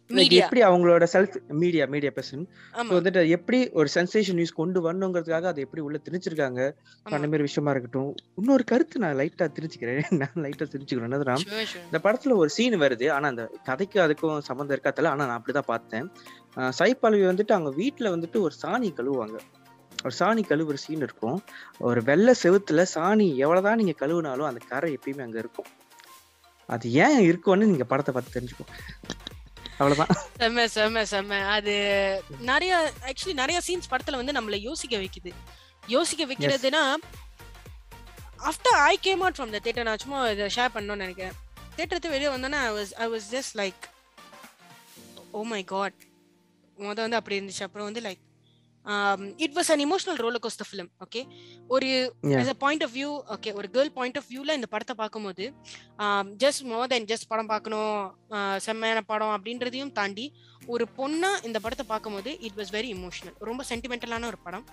எப்படி 0.09 0.63
அவங்களோட 0.63 1.07
செல்ஃப் 1.13 1.49
மீடியா 1.49 1.87
மீடியா 1.87 2.11
பர்சன் 2.11 2.47
வந்துட்டு 2.75 3.29
எப்படி 3.29 3.71
ஒரு 3.71 3.89
சென்சேஷன் 3.95 4.33
நியூஸ் 4.33 4.51
கொண்டு 4.51 4.93
வரணுங்கிறதுக்காக 4.93 5.43
அதை 5.43 5.63
எப்படி 5.63 5.83
உள்ள 5.83 6.01
திணிச்சிருக்காங்க. 6.11 6.73
அந்த 7.03 7.19
மாதிரி 7.19 7.43
விஷயமா 7.43 7.71
இருக்கட்டும். 7.71 8.15
இன்னொரு 8.37 8.65
கருத்து 8.65 8.99
நான் 8.99 9.17
லைட்டா 9.17 9.49
திரிச்சுக்கிறேன் 9.53 10.03
நான் 10.17 10.45
லைட்டா 10.45 10.67
Sure, 11.37 11.63
sure. 11.63 11.85
இந்த 11.85 12.01
படத்துல 12.03 12.35
ஒரு 12.35 12.49
சீன் 12.49 12.81
வருது. 12.81 13.11
ஆனா 13.11 13.29
அந்த 13.29 13.51
கதைக்கு 13.65 14.01
அதுக்கும் 14.01 14.39
சம்மந்தம் 14.39 14.79
இருக்காதுல. 14.79 15.07
ஆனா 15.07 15.27
நான் 15.27 15.43
அப்படிதான் 15.43 15.63
பார்த்தேன். 15.67 16.11
பல்லவி 17.01 17.25
வந்துட்டு 17.25 17.53
அவங்க 17.53 17.83
வீட்டுல 17.83 18.09
வந்துட்டு 18.17 18.41
ஒரு 18.41 18.55
சாணி 18.63 18.89
கழுவுவாங்க. 18.93 19.39
ஒரு 20.05 20.15
சாணி 20.19 20.43
கழுவுற 20.49 20.77
சீன் 20.85 21.05
இருக்கும். 21.07 21.39
ஒரு 21.79 22.01
வெள்ளை 22.03 22.35
செவுத்துல 22.43 22.87
சாணி 22.95 23.27
எவ்வளவுதான் 23.37 23.81
நீங்க 23.81 23.95
கழுவுனாலும் 24.03 24.49
அந்த 24.51 24.61
கரை 24.69 24.91
எப்பயுமே 24.97 25.25
அங்க 25.27 25.39
இருக்கும். 25.39 25.69
அது 26.69 26.93
ஏன் 27.05 27.21
இருக்கும்னு 27.21 27.71
நீங்க 27.73 27.85
படத்தை 27.85 28.15
பார்த்து 28.15 28.35
தெரிஞ்சுக்கோ. 28.37 28.67
அவ்வளவுதான். 29.79 30.13
செம்ம 30.41 30.65
செம்ம 30.77 31.05
செம்ம. 31.13 31.41
அது 31.57 31.75
நிறைய 32.51 32.93
ஆக்சுவலி 33.09 33.35
நிறைய 33.43 33.61
சீன்ஸ் 33.69 33.91
படத்துல 33.93 34.21
வந்து 34.21 34.37
நம்மள 34.39 34.59
யோசிக்க 34.69 34.97
வைக்குது. 35.05 35.33
யோசிக்க 35.87 36.25
வைக்கிறதுனா 36.31 36.83
after 38.51 38.79
I 38.91 38.95
came 39.07 39.21
out 39.21 39.39
from 39.39 39.55
the 39.55 39.61
theatre 39.65 39.89
நான் 39.89 40.03
சும்மா 40.05 40.19
இதை 40.35 40.47
ஷேர் 40.57 40.75
பண்ணணும்னு 40.75 41.05
நினைக்கிறேன். 41.07 41.37
தேட்டருக்கு 41.77 42.15
வெளியே 42.15 42.31
வந்தோன்னே 42.35 42.61
I 42.69 42.71
was 42.79 42.93
I 43.05 43.07
was 43.15 43.29
just 43.37 43.55
like 43.63 43.85
oh 45.31 45.43
my 45.53 45.63
God 45.75 45.99
முத 46.79 46.99
வந்து 47.05 47.19
அப்படி 47.19 47.39
இருந்துச்சு. 47.41 47.65
அப்புறம் 47.67 47.89
வந்து 47.89 48.05
like 48.09 48.23
it 49.45 49.57
was 49.59 49.71
an 49.73 49.83
emotional 49.87 50.21
roller 50.25 50.43
coaster 50.45 50.69
film 50.71 50.91
okay 51.05 51.23
ஒரு 51.69 51.89
as 52.43 52.51
a 52.53 52.57
point 52.65 52.85
of 52.87 52.95
view 52.99 53.11
okay 53.35 53.51
ஒரு 53.59 53.69
கேர்ள் 53.75 53.93
பாயிண்ட் 53.99 54.19
ஆஃப் 54.21 54.29
வியூல 54.33 54.55
இந்த 54.59 54.69
படத்தை 54.75 54.95
பார்க்கும்போது 55.03 55.47
ஜஸ்ட் 56.45 56.63
மோர் 56.71 56.87
தென் 56.93 57.09
ஜஸ்ட் 57.13 57.29
படம் 57.29 57.51
பார்க்கணும் 57.53 57.97
ஆஹ் 58.37 58.59
செம்மையான 58.67 59.03
படம் 59.11 59.35
அப்படின்றதையும் 59.37 59.93
தாண்டி 59.99 60.27
ஒரு 60.75 60.87
பொண்ணா 60.99 61.33
இந்த 61.49 61.59
படத்தை 61.65 61.87
பார்க்கும்போது 61.93 62.33
இட் 62.49 62.57
வாஸ் 62.61 62.73
வெரி 62.79 62.91
இமோஷனல் 62.97 63.37
ரொம்ப 63.51 63.65
சென்டிமெண்டலான 63.71 64.27
ஒரு 64.33 64.41
படம். 64.47 64.65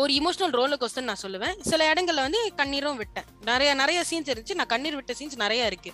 ஒரு 0.00 0.12
இமோஷனல் 0.18 0.54
ரோலர் 0.58 0.80
கோஸ்டர் 0.82 1.08
நான் 1.08 1.22
சொல்லுவேன். 1.22 1.56
சில 1.70 1.80
இடங்கள்ல 1.92 2.22
வந்து 2.26 2.40
கண்ணீரும் 2.60 3.00
விட்டேன். 3.00 3.26
நிறைய 3.50 3.70
நிறைய 3.80 3.98
சீன்ஸ் 4.10 4.30
இருந்துச்சு. 4.32 4.58
நான் 4.60 4.70
கண்ணீர் 4.74 4.96
விட்ட 4.98 5.14
சீன்ஸ் 5.18 5.42
நிறைய 5.44 5.70
இருக்கு. 5.70 5.90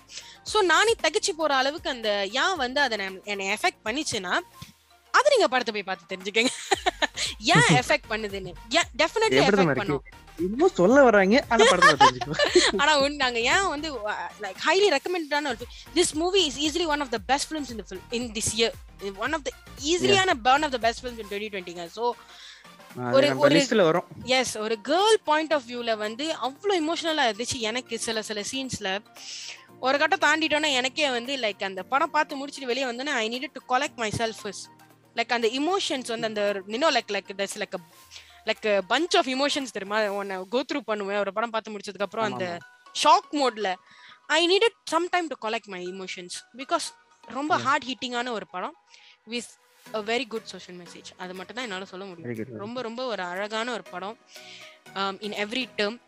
ஸோ 0.52 0.61
நானே 0.72 0.94
தகச்சு 1.04 1.33
போற 1.40 1.54
அளவுக்கு 1.62 1.90
அந்த 1.96 2.11
ஏன் 2.42 2.57
வந்து 2.64 2.81
அதை 2.87 2.98
என்னை 3.33 3.46
எஃபெக்ட் 3.57 3.85
பண்ணிச்சுன்னா 3.88 4.35
அது 5.14 5.33
நீங்க 5.35 5.48
படத்தை 5.52 5.72
போய் 5.74 5.88
பார்த்து 5.90 6.11
தெரிஞ்சுக்கங்க. 6.12 6.52
ஏன் 7.40 7.66
எஃபெக்ட் 7.81 8.09
பண்ணுதுன்னு? 8.11 8.53
டெஃபினெட்லி 8.96 9.38
எஃபெக்ட் 9.42 9.81
பண்ணும். 9.81 10.03
இன்னும் 10.38 10.74
சொல்ல 10.74 10.98
வர்றாங்க 11.05 11.37
ஆனா 11.48 11.64
படத்தை 11.64 11.92
பார்த்து 11.92 12.20
தெரிஞ்சுக்கோ. 12.20 12.35
ஆனா 12.83 12.92
நாங்க 13.16 13.38
ஏன் 13.53 13.68
வந்து 13.68 13.88
லைக் 14.44 14.61
ஹைலி 14.66 14.88
ரெக்கமெண்டடான 14.94 15.51
ஒரு 15.53 15.66
this 15.96 16.12
movie 16.14 16.42
is 16.46 16.59
easily 16.66 16.87
one 16.92 17.01
of 17.01 17.12
the 17.12 17.20
best 17.31 17.48
films 17.51 17.72
in 17.74 17.83
fill 17.88 18.05
in 18.18 18.29
this 18.37 18.53
year 18.57 18.77
one 19.24 19.35
of 19.35 19.44
the 19.44 19.53
ஈஸிலியான 19.88 20.37
one 20.48 20.64
of 20.64 20.74
the 20.77 20.81
best 20.81 21.03
films 21.03 21.20
in 21.20 21.31
twenty 21.31 21.51
டுவெண்ட்டிங்க 21.55 21.87
so 21.96 22.05
ஒரு- 23.11 23.33
ஒரு- 23.40 23.57
எஸ் 24.37 24.55
ஒரு 24.59 24.77
கேர்ள் 24.87 25.18
பாயிண்ட் 25.24 25.53
ஆஃப் 25.53 25.66
வியூல 25.68 25.92
வந்து 25.98 26.24
அவ்வளோ 26.46 26.74
இமோஷனலா 26.81 27.27
இருந்துச்சு 27.29 27.59
எனக்கு 27.66 27.98
சில 27.98 28.22
சில 28.22 28.42
சீன்ஸ்ல 28.51 28.88
ஒரு 29.81 29.98
கட்டம் 29.98 30.22
தாண்டிட்டோன்னா 30.22 30.70
எனக்கே 30.79 31.09
வந்து 31.11 31.33
லைக் 31.37 31.62
அந்த 31.64 31.83
படம் 31.85 32.11
பார்த்து 32.11 32.38
முடிச்சுட்டு 32.38 32.70
வெளியே 32.70 32.87
வந்தோன்னே 32.87 33.14
I 33.18 33.27
need 33.29 33.53
to 33.53 33.62
collect 33.68 33.96
myself 34.18 34.42
like 35.18 35.35
அந்த 35.37 35.48
இமோஷன்ஸ் 35.61 36.11
வந்து 36.14 36.28
அந்த 36.31 36.42
இன்னும் 36.76 36.94
like 36.96 37.12
like 37.16 37.31
this 37.40 37.57
like 37.62 37.76
like 38.48 38.66
punch 38.92 39.14
of 39.20 39.31
emotions 39.35 39.74
தெரியுமா? 39.76 39.98
உன்னை 40.18 40.37
கோ 40.54 40.61
த்ரூ 40.68 40.81
பண்ணுவேன். 40.90 41.20
ஒரு 41.24 41.33
படம் 41.37 41.54
பார்த்து 41.54 41.72
முடிச்சதுக்கு 41.74 42.09
அப்புறம் 42.09 42.28
அந்த 42.31 42.46
ஷாக் 42.94 43.31
மோட்ல 43.40 43.68
I 44.37 44.40
needed 44.52 44.76
some 44.92 45.09
time 45.14 45.28
to 45.33 45.38
collect 45.46 45.70
my 45.74 45.83
emotions 45.92 46.37
because 46.61 46.87
ரொம்ப. 47.28 47.52
ஹார்ட் 47.66 47.87
ஹிட்டிங்கான 47.90 48.33
ஒரு 48.38 48.46
படம் 48.54 48.76
with 49.33 49.50
a 49.87 50.00
very 50.11 50.26
good 50.33 50.48
social 50.52 50.78
message 50.83 51.09
அது 51.22 51.33
மட்டும் 51.38 51.57
தான் 51.57 51.66
என்னால 51.66 51.87
சொல்ல 51.92 52.04
முடியும். 52.09 52.59
ரொம்ப 52.64 52.78
ரொம்ப 52.88 53.00
ஒரு 53.12 53.22
அழகான 53.33 53.72
ஒரு 53.76 53.85
படம். 53.94 54.16
இன் 55.26 55.37
எவ்ரி 55.44 55.64
டேர்ம் 55.78 55.98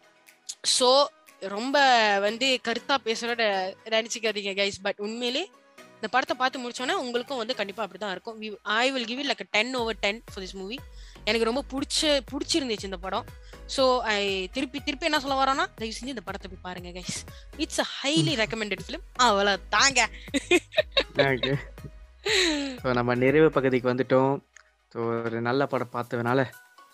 ஸோ 0.77 0.89
ரொம்ப 1.55 1.77
வந்து 2.27 2.47
கருத்தா 2.67 2.95
பேசுறோட 3.07 3.43
நினைச்சுக்காதீங்க 3.95 4.53
கைஸ் 4.61 4.79
பட் 4.87 5.01
உண்மையிலே 5.07 5.45
இந்த 6.01 6.09
படத்தை 6.13 6.35
பார்த்து 6.41 6.63
முடிச்சோன்னா 6.63 6.95
உங்களுக்கும் 7.05 7.41
வந்து 7.41 7.55
கண்டிப்பா 7.59 7.83
அப்படிதான் 7.85 8.13
இருக்கும். 8.15 8.37
I 8.83 8.85
will 8.93 9.09
give 9.11 9.21
it 9.23 9.31
like 9.31 9.43
ten 9.57 9.73
over 9.81 9.99
ten 10.05 10.21
for 10.31 10.43
this 10.45 10.55
movie 10.61 10.79
எனக்கு 11.29 11.49
ரொம்ப 11.49 11.63
பிடிச்ச 11.73 12.13
பிடிச்சிருந்துச்சு 12.31 12.89
இந்த 12.91 12.99
படம். 13.07 13.27
ஸோ 13.75 13.83
ஐ 14.13 14.21
திருப்பி 14.55 14.79
திருப்பி 14.87 15.09
என்ன 15.09 15.19
சொல்ல 15.25 15.37
வரோன்னா 15.41 15.65
தயவு 15.81 15.97
செஞ்சு 15.97 16.15
இந்த 16.15 16.25
படத்தை 16.29 16.47
போய் 16.53 16.65
பாருங்க 16.69 16.93
guys 16.97 17.19
it's 17.65 17.83
a 17.85 17.87
highly 17.99 18.35
recommended 18.43 18.85
film 18.87 19.05
அவ்வளோ 19.27 19.55
தாங்க 19.77 20.01
ஸோ 22.83 22.95
நம்ம 23.01 23.15
நிறைவு 23.25 23.51
பகுதிக்கு 23.59 23.93
வந்துட்டோம். 23.93 24.33
ஸோ 24.95 24.99
ஒரு 25.27 25.39
நல்ல 25.49 25.67
படம் 25.75 25.95
பார்த்ததுனால 25.99 26.41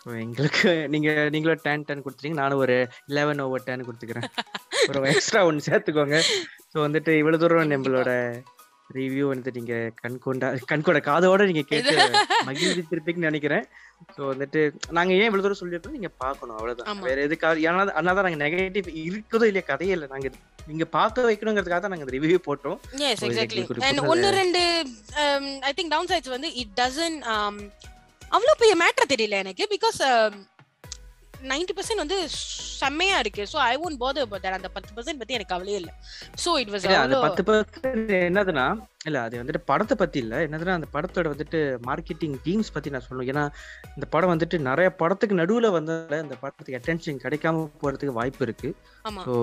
ஸோ 0.03 0.11
எங்களுக்கு 0.25 0.73
நீங்க 0.95 1.11
நீங்களும் 1.35 1.63
டென் 1.65 1.87
டென் 1.87 2.03
கொடுத்துட்டீங்க. 2.03 2.39
நானும் 2.43 2.61
ஒரு 2.65 2.77
லெவன் 3.17 3.41
ஓவர் 3.45 3.65
டென் 3.69 3.87
கொடுத்துக்கிறேன். 3.87 4.29
ஒரு 4.89 5.01
எக்ஸ்ட்ரா 5.15 5.41
ஒன்று 5.49 5.67
சேர்த்துக்கோங்க. 5.69 6.19
ஸோ 6.73 6.77
வந்துட்டு 6.87 7.13
இவ்வளோ 7.21 7.41
தூரம் 7.45 7.73
நம்மளோட 7.75 8.13
ரிவ்யூ 8.91 9.25
வந்து 9.31 9.51
நீங்க 9.57 9.75
கண்கொண்டா 10.01 10.49
கண்கொண்ட 10.71 11.01
காதோட 11.09 11.47
நீங்க 11.51 11.63
கேட்டு 11.71 11.95
மகிழ்ச்சிருப்பீங்கன்னு 12.49 13.29
நினைக்கிறேன். 13.31 13.65
ஸோ 14.17 14.21
வந்துட்டு 14.33 14.61
நாங்க 14.97 15.13
ஏன் 15.21 15.29
இவ்வளவு 15.29 15.45
தூரம் 15.45 15.61
சொல்லியிருக்கோம்? 15.61 15.97
நீங்க 15.99 16.11
பார்க்கணும் 16.25 16.57
அவ்வளவுதான். 16.59 17.03
வேற 17.09 17.19
எதுக்காக 17.29 17.65
ஏன்னா 17.69 17.85
அதனால 17.99 18.25
நாங்க 18.27 18.41
நெகட்டிவ் 18.45 18.89
இருக்குதோ 19.09 19.49
இல்லையா 19.51 19.67
கதையே 19.71 19.95
இல்லை. 19.97 20.09
நாங்க 20.15 20.31
நீங்க 20.71 20.87
பார்க்க 20.97 21.29
வைக்கணுங்கிறதுக்காக 21.29 21.83
தான் 21.83 21.95
நாங்க 21.95 22.09
ரிவ்யூ 22.17 22.39
போட்டோம். 22.49 22.79
எஸ் 23.11 23.25
எக்ஸாக்ட்லி 23.29 23.65
அண்ட் 23.89 24.03
ஒன்னு 24.13 24.31
ரெண்டு 24.41 24.63
ஐ 25.71 25.73
திங்க் 25.79 25.95
டவுன் 25.95 26.11
சைட்ஸ் 26.13 26.35
வந்து 26.37 26.51
இட் 26.63 26.75
டசன் 26.83 27.19
அவ்வளோ 28.37 28.55
பெரிய 28.63 28.77
மேட்டர் 28.85 29.13
தெரியல 29.15 29.43
எனக்கு. 29.45 29.67
பிகாஸ் 29.75 30.01
நைன்டி 31.53 31.73
பர்சன்ட் 31.77 32.03
வந்து 32.03 32.19
செம்மையா 32.81 33.17
இருக்கு. 33.23 33.43
ஸோ 33.53 33.59
ஐ 33.71 33.75
ஒன்ட் 33.87 34.01
போது 34.05 34.21
பட் 34.33 34.47
அந்த 34.59 34.69
பத்து 34.77 34.91
பர்சன்ட் 34.97 35.21
பத்தி 35.21 35.37
எனக்கு 35.37 35.53
கவலையே 35.55 35.79
இல்லை. 35.81 35.93
ஸோ 36.45 36.53
இட் 36.63 36.73
வாஸ் 36.75 36.87
அது 37.05 37.23
பத்து 37.27 37.45
பர்சன்ட் 37.49 38.13
என்னதுன்னா 38.29 38.67
இல்ல 39.09 39.19
அது 39.27 39.41
வந்துட்டு 39.41 39.63
படத்தை 39.71 39.95
பத்தி 40.01 40.19
இல்ல. 40.25 40.35
என்னதுன்னா 40.47 40.77
அந்த 40.79 40.89
படத்தோட 40.95 41.27
வந்துட்டு 41.35 41.59
மார்க்கெட்டிங் 41.89 42.37
டீம்ஸ் 42.47 42.73
பத்தி 42.77 42.93
நான் 42.95 43.07
சொல்லணும். 43.09 43.31
ஏன்னா 43.33 43.45
இந்த 43.97 44.07
படம் 44.15 44.33
வந்துட்டு 44.35 44.59
நிறைய 44.69 44.89
படத்துக்கு 45.03 45.41
நடுவுல 45.43 45.71
வந்ததால 45.77 46.21
இந்த 46.27 46.37
படத்துக்கு 46.43 46.79
அட்டென்ஷன் 46.79 47.23
கிடைக்காம 47.25 47.67
போறதுக்கு 47.83 48.19
வாய்ப்பு 48.21 48.45
இருக்கு. 48.49 48.71
ஸோ 49.27 49.37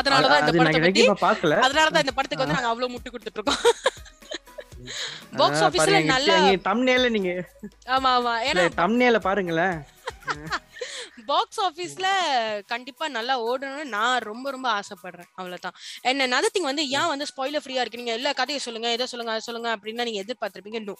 அதனாலதான் 0.00 0.42
இந்த 0.44 0.54
படத்தை 0.60 0.82
பத்தி 0.86 1.06
பார்க்கல. 1.26 1.58
அதனாலதான் 1.68 2.06
இந்த 2.06 2.14
படத்துக்கு 2.18 2.44
வந்து 2.44 2.58
நாங்க 2.58 2.72
அவ்வளவு 2.72 2.92
முட்டு 2.94 3.12
கொடுத்துட்டு 3.14 3.40
இருக்கோம். 3.40 3.62
பாக்ஸ் 5.40 5.62
ஆபீஸ்ல 5.66 5.98
நல்லா 6.14 6.34
தம்னேல 6.68 7.10
நீங்க. 7.16 7.30
ஆமா 7.96 8.10
ஆமா. 8.18 8.32
ஏன்னா 8.48 8.64
தம்னேல 8.80 9.18
பாருங்களேன். 9.26 9.76
பாக்ஸ் 11.28 11.60
ஆபீஸ்ல 11.66 12.06
கண்டிப்பா 12.72 13.04
நல்லா 13.16 13.34
ஓடணும்னு 13.48 13.84
நான் 13.94 14.24
ரொம்ப 14.28 14.46
ரொம்ப 14.50 14.68
ஆசைப்படுறேன். 14.78 15.28
அவ்வளவுதான். 15.38 15.76
என்ன 16.10 16.26
நதத்திங் 16.34 16.68
வந்து 16.70 16.84
ஏன் 16.98 17.10
வந்து 17.12 17.26
ஸ்பாயிலர் 17.30 17.62
ஃப்ரீயா 17.64 17.82
இருக்கு? 17.82 18.00
நீங்க 18.02 18.14
எல்லா 18.18 18.32
கதையை 18.40 18.60
சொல்லுங்க 18.66 18.88
எதை 18.96 19.06
சொல்லுங்க 19.12 19.32
அதை 19.34 19.42
சொல்லுங்க 19.48 19.68
அப்படின்னா 19.76 20.06
நீங்க 20.08 20.22
எதிர்பார்த்திருப்பீங்க. 20.24 20.80
No 20.88 20.94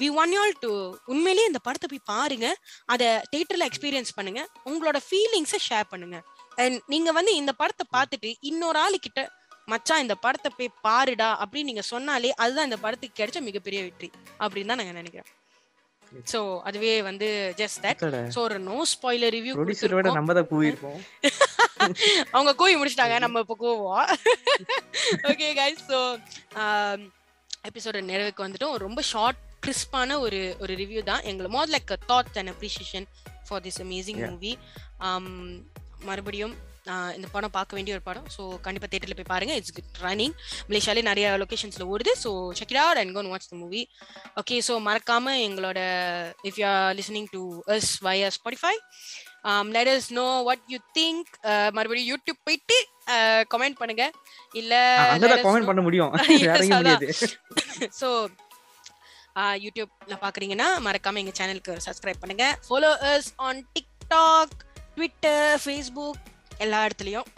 we 0.00 0.08
want 0.22 0.32
y'all 0.36 0.54
to 0.64 0.70
உண்மையிலேயே 1.14 1.50
இந்த 1.50 1.62
படத்தை 1.66 1.88
போய் 1.92 2.08
பாருங்க. 2.12 2.48
அதை 2.94 3.08
தேட்டர்ல 3.34 3.68
எக்ஸ்பீரியன்ஸ் 3.70 4.16
பண்ணுங்க. 4.18 4.42
உங்களோட 4.70 5.00
ஃபீலிங்ஸை 5.08 5.60
ஷேர் 5.68 5.90
பண்ணுங்க. 5.92 6.20
அண்ட் 6.64 6.78
நீங்க 6.94 7.12
வந்து 7.18 7.34
இந்த 7.42 7.54
படத்தை 7.62 7.86
பார்த்துட்டு 7.96 8.32
இன்னொரு 8.52 8.80
ஆளு 8.84 8.98
கிட்ட 9.08 9.20
மச்சான் 9.68 10.04
இந்த 10.04 10.14
படத்தை 10.24 10.50
போய் 10.58 10.76
பாருடா 10.86 11.28
அப்படின்னு 11.42 11.70
நீங்க 11.72 11.84
சொன்னாலே 11.92 12.32
அதுதான் 12.44 12.68
இந்த 12.70 12.78
படத்துக்கு 12.86 13.18
கிடைச்ச 13.20 13.40
மிகப்பெரிய 13.48 13.82
வெற்றி 13.88 14.08
அப்படின்னு 14.40 14.72
தான் 14.72 14.82
நாங்க 14.82 14.96
நினைக்கிறேன். 15.00 15.30
சோ 16.32 16.40
அதுவே 16.68 16.92
வந்து 17.10 17.28
ஜஸ்ட் 17.60 17.80
தட் 17.86 18.02
சோ 18.34 18.40
ஒரு 18.48 18.58
நோ 18.70 18.78
ஸ்பாயிலர் 18.92 19.34
ரிவ்யூ 19.36 19.54
ப்ரொடியூசரோட 19.58 20.12
நம்ம 20.18 20.34
தான் 20.40 20.50
கூவிருப்போம் 20.52 21.00
அவங்க 22.34 22.52
கூவி 22.60 22.74
முடிச்சிட்டாங்க 22.80 23.16
நம்ம 23.24 23.40
இப்போ 23.44 23.56
கூவோம் 23.62 24.08
ஓகே 25.30 25.48
கைஸ் 25.60 25.82
ஸோ 25.90 26.00
எபிசோட 27.68 27.98
நிறைவுக்கு 28.10 28.44
வந்துட்டோம். 28.44 28.76
ரொம்ப 28.84 29.00
ஷார்ட் 29.12 29.40
கிறிஸ்பான 29.64 30.18
ஒரு 30.24 30.40
ஒரு 30.62 30.72
ரிவ்யூ 30.80 31.00
தான். 31.10 31.22
எங்களை 31.30 31.48
more 31.56 31.72
like 31.74 31.90
thoughts 32.10 32.38
and 32.40 32.52
appreciation 32.52 33.06
for 33.46 33.62
this 33.66 33.80
amazing. 33.84 34.20
Movie 34.30 34.52
மறுபடியும் 36.08 36.54
இந்த 37.16 37.26
படம் 37.32 37.54
பார்க்க 37.56 37.76
வேண்டிய 37.76 37.94
ஒரு 37.96 38.04
படம். 38.08 38.26
ஸோ 38.36 38.42
கண்டிப்பா 38.66 38.88
தேட்டர்ல 38.92 39.16
போய் 39.18 39.32
பாருங்க. 39.32 39.54
இட்ஸ் 39.60 39.74
குட் 39.78 39.98
ரன்னிங் 40.06 40.34
மலேசியாலே 40.68 41.02
நிறைய 41.10 41.26
லொகேஷன்ஸ்ல 41.42 41.86
ஓடுது. 41.94 42.12
So 42.24 42.30
check 42.58 42.72
it 42.74 42.82
out 42.84 43.00
and 43.02 43.14
go and 43.16 43.30
watch 43.32 43.48
the 43.52 43.56
movie 43.62 43.82
okay 44.42 44.58
so 44.68 44.76
மறக்காம 44.88 45.34
எங்களோட 45.48 45.80
if 46.50 46.60
you 46.62 46.66
are 46.74 46.94
listening 47.00 47.28
to 47.36 47.42
us 47.76 47.90
via 48.08 48.30
Spotify 48.38 48.74
let 49.76 49.90
us 49.94 50.08
know 50.20 50.26
what 50.48 50.64
you 50.74 50.78
think 50.98 51.30
மறுபடியும் 51.78 52.10
யூடியூப் 52.12 52.40
போயிட்டு 52.48 52.78
கமெண்ட் 53.54 53.80
பண்ணுங்க. 53.82 54.06
இல்ல 54.62 54.74
comment 55.46 55.70
பண்ண 55.70 55.82
முடியும். 55.88 56.12
ஸோ 58.00 58.08
யூடியூப்ல 59.64 60.14
பாக்குறீங்கன்னா 60.24 60.66
மறக்காம 60.86 61.20
எங்க 61.22 61.32
சேனலுக்கு 61.38 61.74
சப்ஸ்கிரைப் 61.86 62.22
பண்ணுங்க. 62.24 62.46
Follow 62.66 62.90
us 63.12 63.30
on 63.48 63.62
TikTok 63.76 64.56
Twitter 64.96 65.54
Facebook 65.64 66.26
எல்லா 66.64 66.80
இடத்துலயும். 66.86 67.28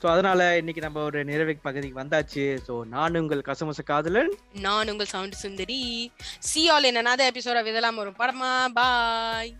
ஸோ 0.00 0.06
அதனால 0.06 0.40
இன்னைக்கு 0.56 0.80
நம்ம 0.80 1.02
ஒரு 1.02 1.24
நிறைவு 1.24 1.52
பகுதிக்கு 1.62 2.00
வந்தாச்சு. 2.02 2.44
ஸோ 2.66 2.74
நான் 2.94 3.20
உங்கள் 3.20 3.46
கசமச 3.48 3.82
காதலன். 3.82 4.32
நான் 4.66 4.90
உங்கள் 4.90 5.12
சவுண்ட் 5.14 5.36
சுந்தரி. 5.44 5.80
சி 6.48 6.62
ஆல் 6.68 6.90
என்ன 6.90 7.14
எபிசோட 7.30 7.60
விதலாம் 7.62 7.96
ஒரு 7.96 8.12
படமா 8.18 8.50
பாய் 8.78 9.52